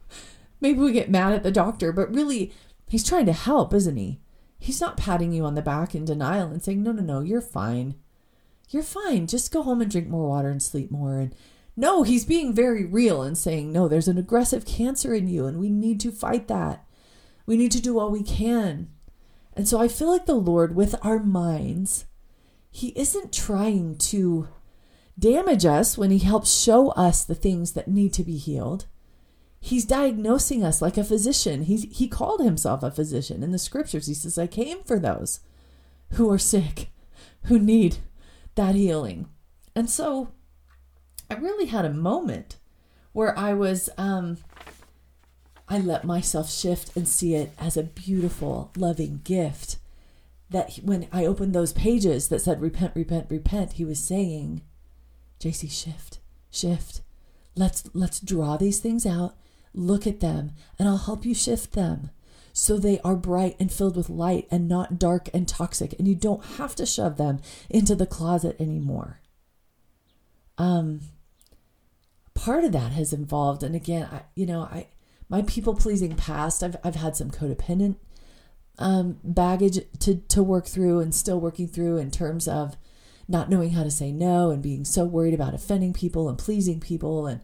Maybe 0.65 0.79
we 0.79 0.93
get 0.93 1.11
mad 1.11 1.31
at 1.31 1.43
the 1.43 1.51
doctor, 1.51 1.91
but 1.91 2.11
really, 2.11 2.51
he's 2.87 3.03
trying 3.03 3.27
to 3.27 3.33
help, 3.33 3.71
isn't 3.71 3.97
he? 3.97 4.19
He's 4.57 4.81
not 4.81 4.97
patting 4.97 5.31
you 5.31 5.45
on 5.45 5.53
the 5.53 5.61
back 5.61 5.93
in 5.93 6.05
denial 6.05 6.49
and 6.49 6.59
saying, 6.59 6.81
no, 6.81 6.91
no, 6.91 7.03
no, 7.03 7.19
you're 7.19 7.39
fine. 7.39 7.93
You're 8.71 8.81
fine. 8.81 9.27
Just 9.27 9.53
go 9.53 9.61
home 9.61 9.79
and 9.79 9.91
drink 9.91 10.07
more 10.07 10.27
water 10.27 10.49
and 10.49 10.63
sleep 10.63 10.89
more. 10.89 11.19
And 11.19 11.35
no, 11.77 12.01
he's 12.01 12.25
being 12.25 12.51
very 12.51 12.83
real 12.83 13.21
and 13.21 13.37
saying, 13.37 13.71
no, 13.71 13.87
there's 13.87 14.07
an 14.07 14.17
aggressive 14.17 14.65
cancer 14.65 15.13
in 15.13 15.27
you 15.27 15.45
and 15.45 15.59
we 15.59 15.69
need 15.69 15.99
to 15.99 16.11
fight 16.11 16.47
that. 16.47 16.83
We 17.45 17.57
need 17.57 17.71
to 17.73 17.79
do 17.79 17.99
all 17.99 18.09
we 18.09 18.23
can. 18.23 18.89
And 19.53 19.67
so 19.67 19.79
I 19.79 19.87
feel 19.87 20.09
like 20.09 20.25
the 20.25 20.33
Lord, 20.33 20.75
with 20.75 20.95
our 21.03 21.19
minds, 21.19 22.05
He 22.71 22.87
isn't 22.95 23.31
trying 23.31 23.99
to 23.99 24.47
damage 25.19 25.63
us 25.63 25.95
when 25.95 26.09
He 26.09 26.17
helps 26.17 26.59
show 26.59 26.89
us 26.93 27.23
the 27.23 27.35
things 27.35 27.73
that 27.73 27.87
need 27.87 28.13
to 28.13 28.23
be 28.23 28.37
healed. 28.37 28.87
He's 29.65 29.83
diagnosing 29.83 30.63
us 30.63 30.79
like 30.79 30.95
a 30.95 31.03
physician. 31.03 31.63
He's, 31.63 31.85
he 31.97 32.07
called 32.07 32.39
himself 32.39 32.83
a 32.83 32.91
physician 32.91 33.41
in 33.41 33.49
the 33.49 33.57
scriptures. 33.57 34.05
He 34.05 34.13
says, 34.13 34.37
I 34.37 34.45
came 34.45 34.83
for 34.83 34.99
those 34.99 35.39
who 36.11 36.31
are 36.31 36.37
sick, 36.37 36.89
who 37.45 37.57
need 37.57 37.97
that 38.53 38.75
healing. 38.75 39.27
And 39.75 39.89
so 39.89 40.29
I 41.31 41.33
really 41.33 41.65
had 41.65 41.83
a 41.83 41.89
moment 41.89 42.57
where 43.11 43.35
I 43.35 43.55
was, 43.55 43.89
um, 43.97 44.37
I 45.67 45.79
let 45.79 46.03
myself 46.03 46.51
shift 46.51 46.95
and 46.95 47.07
see 47.07 47.33
it 47.33 47.51
as 47.57 47.75
a 47.75 47.81
beautiful, 47.81 48.71
loving 48.77 49.21
gift. 49.23 49.77
That 50.47 50.75
when 50.83 51.07
I 51.11 51.25
opened 51.25 51.55
those 51.55 51.73
pages 51.73 52.27
that 52.27 52.41
said, 52.41 52.61
repent, 52.61 52.91
repent, 52.95 53.31
repent, 53.31 53.73
he 53.73 53.83
was 53.83 53.97
saying, 53.97 54.61
JC, 55.39 55.71
shift, 55.71 56.19
shift. 56.51 57.01
Let's 57.55 57.89
let's 57.95 58.19
draw 58.19 58.57
these 58.57 58.79
things 58.79 59.07
out 59.07 59.35
Look 59.75 60.07
at 60.07 60.21
them, 60.21 60.53
and 60.79 60.87
I'll 60.87 60.97
help 60.97 61.25
you 61.25 61.35
shift 61.35 61.73
them 61.73 62.09
so 62.53 62.77
they 62.77 63.01
are 63.01 63.17
bright 63.17 63.57
and 63.59 63.69
filled 63.71 63.97
with 63.97 64.09
light 64.09 64.47
and 64.49 64.69
not 64.69 64.97
dark 64.97 65.27
and 65.33 65.45
toxic, 65.45 65.93
and 65.99 66.07
you 66.07 66.15
don't 66.15 66.43
have 66.57 66.73
to 66.75 66.85
shove 66.85 67.17
them 67.17 67.41
into 67.69 67.95
the 67.95 68.05
closet 68.05 68.55
anymore. 68.59 69.19
Um, 70.57 71.01
part 72.33 72.63
of 72.63 72.71
that 72.71 72.93
has 72.93 73.11
involved, 73.11 73.61
and 73.61 73.75
again, 73.75 74.07
I, 74.09 74.21
you 74.35 74.45
know, 74.45 74.61
I 74.61 74.87
my 75.27 75.41
people 75.41 75.75
pleasing 75.75 76.15
past, 76.15 76.63
I've 76.63 76.77
I've 76.81 76.95
had 76.95 77.17
some 77.17 77.29
codependent 77.29 77.97
um, 78.79 79.19
baggage 79.21 79.79
to 79.99 80.15
to 80.15 80.41
work 80.41 80.65
through 80.65 81.01
and 81.01 81.13
still 81.13 81.41
working 81.41 81.67
through 81.67 81.97
in 81.97 82.09
terms 82.09 82.47
of 82.47 82.77
not 83.27 83.49
knowing 83.49 83.71
how 83.71 83.83
to 83.83 83.91
say 83.91 84.13
no 84.13 84.51
and 84.51 84.63
being 84.63 84.85
so 84.85 85.03
worried 85.03 85.33
about 85.33 85.53
offending 85.53 85.91
people 85.91 86.29
and 86.29 86.37
pleasing 86.37 86.79
people 86.79 87.27
and 87.27 87.41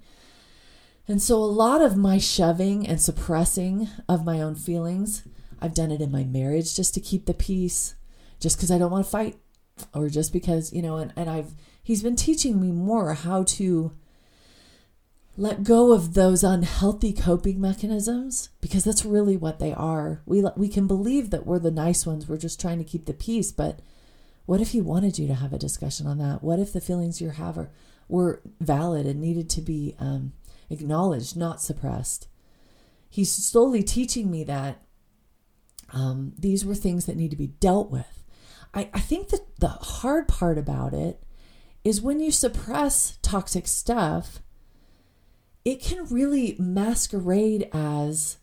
and 1.12 1.22
so, 1.22 1.36
a 1.36 1.44
lot 1.44 1.82
of 1.82 1.98
my 1.98 2.18
shoving 2.18 2.88
and 2.88 3.02
suppressing 3.02 3.90
of 4.08 4.24
my 4.24 4.42
own 4.42 4.56
feelings, 4.56 5.24
I've 5.62 5.74
done 5.74 5.92
it 5.92 6.00
in 6.00 6.10
my 6.10 6.24
marriage 6.24 6.74
just 6.74 6.94
to 6.94 7.02
keep 7.02 7.26
the 7.26 7.34
peace, 7.34 7.96
just 8.40 8.58
because 8.58 8.72
I 8.72 8.78
don't 8.78 8.92
want 8.92 9.06
to 9.06 9.12
fight, 9.12 9.38
or 9.94 10.08
just 10.08 10.32
because, 10.32 10.72
you 10.72 10.82
know, 10.82 10.96
and, 10.96 11.12
and 11.18 11.30
I've, 11.30 11.52
he's 11.84 12.02
been 12.02 12.16
teaching 12.16 12.62
me 12.62 12.72
more 12.72 13.14
how 13.14 13.44
to 13.44 13.92
let 15.36 15.64
go 15.64 15.92
of 15.92 16.14
those 16.14 16.46
unhealthy 16.46 17.12
coping 17.12 17.60
mechanisms 17.60 18.50
because 18.62 18.86
that's 18.86 19.04
really 19.04 19.36
what 19.36 19.60
they 19.60 19.74
are. 19.74 20.22
We, 20.26 20.44
we 20.56 20.70
can 20.70 20.88
believe 20.88 21.30
that 21.32 21.46
we're 21.46 21.60
the 21.60 21.72
nice 21.72 22.06
ones, 22.06 22.30
we're 22.30 22.38
just 22.38 22.60
trying 22.60 22.78
to 22.78 22.86
keep 22.86 23.06
the 23.06 23.14
peace, 23.14 23.52
but 23.52 23.80
what 24.46 24.62
if 24.62 24.72
he 24.72 24.80
wanted 24.80 25.20
you 25.20 25.28
to 25.28 25.36
have 25.36 25.52
a 25.52 25.60
discussion 25.60 26.08
on 26.08 26.20
that? 26.20 26.42
What 26.42 26.60
if 26.60 26.72
the 26.72 26.82
feelings 26.82 27.20
you 27.20 27.32
have 27.32 27.58
are, 27.58 27.70
were 28.08 28.42
valid 28.60 29.06
and 29.06 29.20
needed 29.20 29.50
to 29.50 29.62
be 29.62 29.96
um, 30.00 30.34
acknowledged, 30.72 31.36
not 31.36 31.62
suppressed. 31.62 32.28
He's 33.10 33.32
slowly 33.32 33.84
teaching 33.84 34.32
me 34.32 34.44
that 34.46 34.82
um, 35.92 36.34
these 36.38 36.66
were 36.66 36.76
things 36.76 37.06
that 37.06 37.18
need 37.18 37.32
to 37.32 37.38
be 37.38 37.48
dealt 37.48 37.92
with. 37.92 38.24
I, 38.74 38.90
I 38.94 39.00
think 39.00 39.30
that 39.30 39.60
the 39.60 39.68
hard 39.68 40.28
part 40.28 40.58
about 40.58 40.94
it 40.94 41.22
is 41.84 42.02
when 42.02 42.20
you 42.20 42.32
suppress 42.32 43.18
toxic 43.22 43.68
stuff, 43.68 44.40
it 45.66 45.82
can 45.82 46.06
really 46.06 46.56
masquerade 46.58 47.70
as 47.74 48.38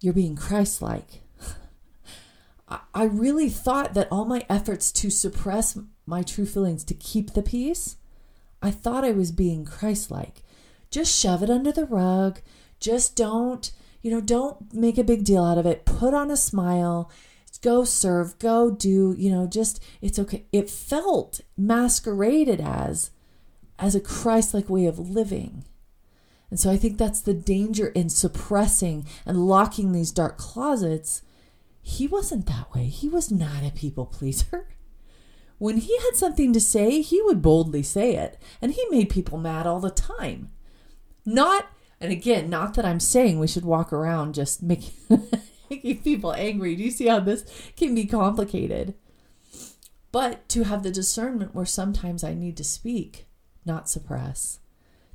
you're 0.00 0.12
being 0.12 0.36
Christ 0.36 0.82
like. 0.82 1.22
I 2.94 3.04
really 3.04 3.48
thought 3.48 3.94
that 3.94 4.08
all 4.10 4.24
my 4.24 4.44
efforts 4.48 4.92
to 4.92 5.10
suppress 5.10 5.78
my 6.04 6.22
true 6.22 6.46
feelings 6.46 6.84
to 6.84 6.94
keep 6.94 7.32
the 7.32 7.42
peace, 7.42 7.96
I 8.62 8.70
thought 8.70 9.04
I 9.04 9.12
was 9.12 9.32
being 9.32 9.64
Christ 9.64 10.10
like 10.10 10.42
just 10.90 11.18
shove 11.18 11.42
it 11.42 11.50
under 11.50 11.72
the 11.72 11.86
rug. 11.86 12.40
Just 12.80 13.16
don't, 13.16 13.70
you 14.02 14.10
know, 14.10 14.20
don't 14.20 14.72
make 14.74 14.98
a 14.98 15.04
big 15.04 15.24
deal 15.24 15.44
out 15.44 15.58
of 15.58 15.66
it. 15.66 15.84
Put 15.84 16.14
on 16.14 16.30
a 16.30 16.36
smile. 16.36 17.10
Go 17.62 17.84
serve, 17.84 18.38
go 18.38 18.70
do, 18.70 19.14
you 19.18 19.30
know, 19.30 19.46
just 19.46 19.82
it's 20.00 20.18
okay. 20.18 20.44
It 20.52 20.70
felt 20.70 21.40
masqueraded 21.56 22.60
as 22.60 23.10
as 23.78 23.94
a 23.94 24.00
Christ-like 24.00 24.68
way 24.68 24.86
of 24.86 24.98
living. 24.98 25.64
And 26.50 26.60
so 26.60 26.70
I 26.70 26.76
think 26.76 26.96
that's 26.96 27.20
the 27.20 27.34
danger 27.34 27.88
in 27.88 28.08
suppressing 28.08 29.06
and 29.24 29.48
locking 29.48 29.90
these 29.92 30.12
dark 30.12 30.38
closets. 30.38 31.22
He 31.82 32.06
wasn't 32.06 32.46
that 32.46 32.72
way. 32.74 32.84
He 32.84 33.08
was 33.08 33.32
not 33.32 33.64
a 33.64 33.72
people 33.72 34.06
pleaser. 34.06 34.68
When 35.58 35.78
he 35.78 35.96
had 35.96 36.14
something 36.14 36.52
to 36.52 36.60
say, 36.60 37.00
he 37.00 37.22
would 37.22 37.42
boldly 37.42 37.82
say 37.82 38.16
it, 38.16 38.40
and 38.60 38.72
he 38.72 38.86
made 38.90 39.08
people 39.08 39.38
mad 39.38 39.66
all 39.66 39.80
the 39.80 39.90
time. 39.90 40.50
Not, 41.26 41.66
and 42.00 42.12
again, 42.12 42.48
not 42.48 42.74
that 42.74 42.84
I'm 42.84 43.00
saying 43.00 43.38
we 43.38 43.48
should 43.48 43.64
walk 43.64 43.92
around 43.92 44.34
just 44.34 44.62
making, 44.62 44.94
making 45.70 46.02
people 46.02 46.32
angry. 46.32 46.76
Do 46.76 46.84
you 46.84 46.90
see 46.90 47.08
how 47.08 47.20
this 47.20 47.44
can 47.76 47.94
be 47.94 48.06
complicated? 48.06 48.94
But 50.12 50.48
to 50.50 50.62
have 50.62 50.82
the 50.82 50.92
discernment 50.92 51.54
where 51.54 51.66
sometimes 51.66 52.24
I 52.24 52.32
need 52.32 52.56
to 52.56 52.64
speak, 52.64 53.26
not 53.66 53.88
suppress. 53.88 54.60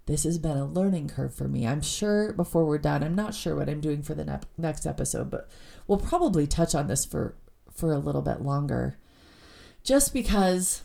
This 0.05 0.25
has 0.25 0.37
been 0.37 0.57
a 0.57 0.65
learning 0.65 1.07
curve 1.07 1.33
for 1.33 1.47
me. 1.47 1.65
I'm 1.65 1.81
sure 1.81 2.33
before 2.33 2.65
we're 2.65 2.77
done, 2.77 3.01
I'm 3.01 3.15
not 3.15 3.33
sure 3.33 3.55
what 3.55 3.69
I'm 3.69 3.81
doing 3.81 4.03
for 4.03 4.13
the 4.13 4.25
ne- 4.25 4.39
next 4.57 4.85
episode, 4.85 5.31
but 5.31 5.49
we'll 5.87 5.99
probably 5.99 6.45
touch 6.45 6.75
on 6.75 6.87
this 6.87 7.05
for 7.05 7.35
for 7.73 7.93
a 7.93 7.99
little 7.99 8.21
bit 8.21 8.41
longer. 8.41 8.97
Just 9.83 10.13
because 10.13 10.83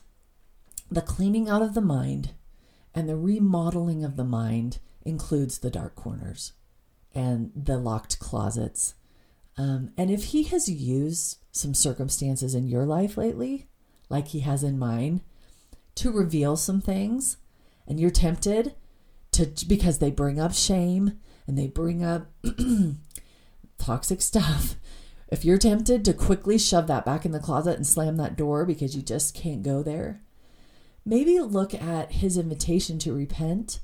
the 0.91 1.03
cleaning 1.03 1.49
out 1.49 1.63
of 1.63 1.75
the 1.75 1.81
mind 1.81 2.31
and 2.95 3.09
the 3.09 3.17
remodeling 3.17 4.05
of 4.05 4.17
the 4.17 4.25
mind 4.25 4.79
includes 5.07 5.59
the 5.59 5.71
dark 5.71 5.95
corners 5.95 6.53
and 7.15 7.51
the 7.55 7.79
locked 7.79 8.19
closets. 8.19 8.95
Um, 9.57 9.91
and 9.97 10.11
if 10.11 10.25
he 10.25 10.45
has 10.45 10.69
used 10.69 11.39
some 11.51 11.73
circumstances 11.73 12.55
in 12.55 12.67
your 12.67 12.85
life 12.85 13.17
lately, 13.17 13.69
like 14.09 14.29
he 14.29 14.41
has 14.41 14.63
in 14.63 14.79
mine, 14.79 15.23
to 15.95 16.13
reveal 16.13 16.57
some 16.57 16.81
things, 16.81 17.39
and 17.87 17.99
you're 17.99 18.11
tempted 18.11 18.75
to 19.33 19.47
because 19.67 19.99
they 19.99 20.11
bring 20.11 20.39
up 20.39 20.53
shame 20.53 21.19
and 21.47 21.57
they 21.57 21.67
bring 21.67 22.05
up 22.05 22.27
toxic 23.79 24.21
stuff. 24.21 24.77
If 25.29 25.45
you're 25.45 25.59
tempted 25.59 26.05
to 26.05 26.13
quickly 26.13 26.59
shove 26.59 26.87
that 26.87 27.05
back 27.05 27.25
in 27.25 27.33
the 27.33 27.41
closet 27.41 27.77
and 27.77 27.87
slam 27.87 28.17
that 28.17 28.37
door 28.37 28.65
because 28.65 28.95
you 28.95 29.03
just 29.03 29.35
can't 29.35 29.63
go 29.63 29.83
there, 29.83 30.21
maybe 31.05 31.41
look 31.41 31.75
at 31.75 32.13
his 32.13 32.37
invitation 32.37 32.99
to 33.01 33.15
repent 33.15 33.81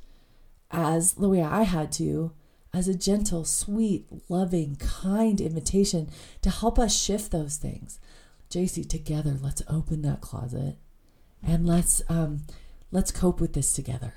as 0.72 1.14
the 1.14 1.28
way 1.28 1.42
I 1.42 1.62
had 1.62 1.92
to, 1.92 2.32
as 2.74 2.88
a 2.88 2.94
gentle, 2.94 3.44
sweet, 3.44 4.06
loving, 4.28 4.76
kind 4.76 5.40
invitation 5.40 6.08
to 6.40 6.50
help 6.50 6.78
us 6.78 6.96
shift 6.96 7.30
those 7.30 7.56
things. 7.56 7.98
JC, 8.50 8.88
together, 8.88 9.36
let's 9.40 9.62
open 9.68 10.02
that 10.02 10.20
closet 10.20 10.76
and 11.42 11.66
let's 11.66 12.02
um, 12.08 12.42
let's 12.90 13.10
cope 13.10 13.40
with 13.40 13.52
this 13.52 13.72
together. 13.72 14.14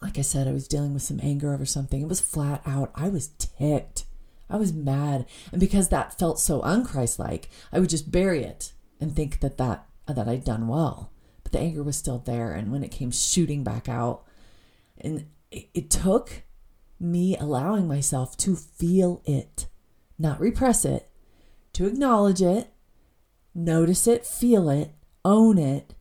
Like 0.00 0.18
I 0.18 0.22
said, 0.22 0.46
I 0.46 0.52
was 0.52 0.68
dealing 0.68 0.94
with 0.94 1.02
some 1.02 1.20
anger 1.22 1.52
over 1.52 1.66
something. 1.66 2.00
It 2.00 2.08
was 2.08 2.20
flat 2.20 2.62
out. 2.66 2.90
I 2.94 3.08
was 3.08 3.28
ticked. 3.38 4.04
I 4.48 4.56
was 4.56 4.72
mad, 4.72 5.26
and 5.50 5.60
because 5.60 5.88
that 5.88 6.16
felt 6.16 6.38
so 6.38 6.60
unchristlike, 6.62 7.46
I 7.72 7.80
would 7.80 7.90
just 7.90 8.12
bury 8.12 8.44
it 8.44 8.72
and 9.00 9.14
think 9.14 9.40
that 9.40 9.58
that 9.58 9.86
that 10.06 10.28
I'd 10.28 10.44
done 10.44 10.68
well. 10.68 11.10
But 11.42 11.52
the 11.52 11.58
anger 11.58 11.82
was 11.82 11.96
still 11.96 12.18
there, 12.20 12.52
and 12.52 12.70
when 12.70 12.84
it 12.84 12.92
came 12.92 13.10
shooting 13.10 13.64
back 13.64 13.88
out, 13.88 14.25
and 15.00 15.26
it, 15.50 15.68
it 15.74 15.90
took 15.90 16.42
me 16.98 17.36
allowing 17.36 17.86
myself 17.86 18.36
to 18.38 18.56
feel 18.56 19.22
it, 19.24 19.66
not 20.18 20.40
repress 20.40 20.84
it, 20.84 21.10
to 21.74 21.86
acknowledge 21.86 22.40
it, 22.40 22.72
notice 23.54 24.06
it, 24.06 24.24
feel 24.26 24.68
it, 24.68 24.92
own 25.24 25.58
it, 25.58 25.94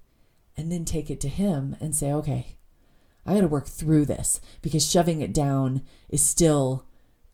and 0.57 0.71
then 0.71 0.85
take 0.85 1.09
it 1.09 1.19
to 1.21 1.27
Him 1.27 1.75
and 1.79 1.95
say, 1.95 2.11
okay, 2.11 2.57
I 3.25 3.33
got 3.33 3.41
to 3.41 3.47
work 3.47 3.67
through 3.67 4.05
this 4.05 4.39
because 4.61 4.89
shoving 4.89 5.21
it 5.21 5.33
down 5.33 5.81
is 6.09 6.23
still 6.23 6.85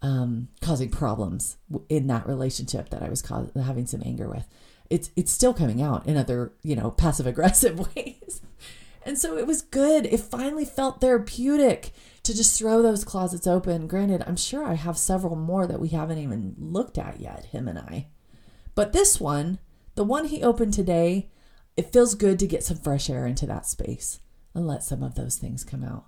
um, 0.01 0.47
causing 0.61 0.89
problems 0.89 1.57
in 1.89 2.07
that 2.07 2.27
relationship 2.27 2.89
that 2.89 3.03
I 3.03 3.09
was 3.09 3.23
having 3.55 3.85
some 3.85 4.01
anger 4.05 4.29
with. 4.29 4.47
It's 4.89 5.09
it's 5.15 5.31
still 5.31 5.53
coming 5.53 5.81
out 5.81 6.05
in 6.05 6.17
other 6.17 6.53
you 6.63 6.75
know 6.75 6.91
passive 6.91 7.27
aggressive 7.27 7.79
ways, 7.95 8.41
and 9.03 9.17
so 9.17 9.37
it 9.37 9.47
was 9.47 9.61
good. 9.61 10.05
It 10.05 10.19
finally 10.19 10.65
felt 10.65 11.01
therapeutic 11.01 11.91
to 12.23 12.35
just 12.35 12.57
throw 12.57 12.81
those 12.81 13.03
closets 13.03 13.47
open. 13.47 13.87
Granted, 13.87 14.23
I'm 14.27 14.35
sure 14.35 14.63
I 14.63 14.75
have 14.75 14.97
several 14.97 15.35
more 15.35 15.65
that 15.67 15.79
we 15.79 15.89
haven't 15.89 16.19
even 16.19 16.55
looked 16.57 16.97
at 16.97 17.19
yet, 17.19 17.45
him 17.45 17.67
and 17.67 17.79
I. 17.79 18.07
But 18.75 18.93
this 18.93 19.19
one, 19.19 19.59
the 19.95 20.03
one 20.03 20.25
he 20.25 20.43
opened 20.43 20.73
today, 20.73 21.29
it 21.75 21.91
feels 21.91 22.15
good 22.15 22.37
to 22.39 22.47
get 22.47 22.63
some 22.63 22.77
fresh 22.77 23.09
air 23.09 23.25
into 23.25 23.45
that 23.47 23.65
space 23.65 24.19
and 24.53 24.67
let 24.67 24.83
some 24.83 25.03
of 25.03 25.15
those 25.15 25.37
things 25.37 25.63
come 25.63 25.83
out. 25.83 26.05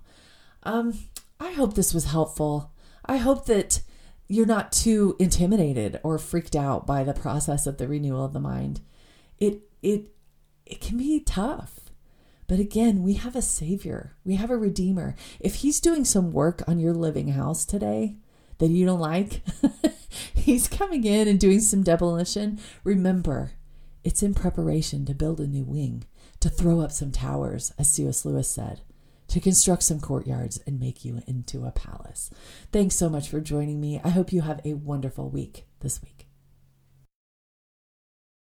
Um, 0.62 0.98
I 1.40 1.52
hope 1.52 1.74
this 1.74 1.92
was 1.92 2.06
helpful. 2.06 2.72
I 3.04 3.16
hope 3.16 3.46
that 3.46 3.82
you're 4.28 4.46
not 4.46 4.72
too 4.72 5.16
intimidated 5.18 6.00
or 6.02 6.18
freaked 6.18 6.56
out 6.56 6.86
by 6.86 7.04
the 7.04 7.12
process 7.12 7.66
of 7.66 7.78
the 7.78 7.88
renewal 7.88 8.24
of 8.24 8.32
the 8.32 8.40
mind. 8.40 8.80
It 9.38 9.62
it 9.82 10.14
it 10.64 10.80
can 10.80 10.96
be 10.96 11.20
tough. 11.20 11.83
But 12.46 12.58
again, 12.60 13.02
we 13.02 13.14
have 13.14 13.36
a 13.36 13.42
savior. 13.42 14.14
We 14.24 14.36
have 14.36 14.50
a 14.50 14.56
redeemer. 14.56 15.14
If 15.40 15.56
he's 15.56 15.80
doing 15.80 16.04
some 16.04 16.32
work 16.32 16.62
on 16.68 16.78
your 16.78 16.92
living 16.92 17.28
house 17.28 17.64
today 17.64 18.16
that 18.58 18.68
you 18.68 18.84
don't 18.86 19.00
like, 19.00 19.42
he's 20.34 20.68
coming 20.68 21.04
in 21.04 21.26
and 21.26 21.40
doing 21.40 21.60
some 21.60 21.82
demolition. 21.82 22.60
Remember, 22.84 23.52
it's 24.04 24.22
in 24.22 24.34
preparation 24.34 25.06
to 25.06 25.14
build 25.14 25.40
a 25.40 25.46
new 25.46 25.64
wing, 25.64 26.04
to 26.40 26.50
throw 26.50 26.80
up 26.80 26.92
some 26.92 27.10
towers, 27.10 27.72
as 27.78 27.90
C.S. 27.90 28.24
Lewis 28.24 28.48
said, 28.48 28.82
to 29.28 29.40
construct 29.40 29.82
some 29.82 30.00
courtyards 30.00 30.60
and 30.66 30.78
make 30.78 31.04
you 31.04 31.22
into 31.26 31.64
a 31.64 31.72
palace. 31.72 32.30
Thanks 32.70 32.94
so 32.94 33.08
much 33.08 33.30
for 33.30 33.40
joining 33.40 33.80
me. 33.80 34.00
I 34.04 34.10
hope 34.10 34.32
you 34.32 34.42
have 34.42 34.60
a 34.64 34.74
wonderful 34.74 35.30
week 35.30 35.64
this 35.80 36.02
week. 36.02 36.13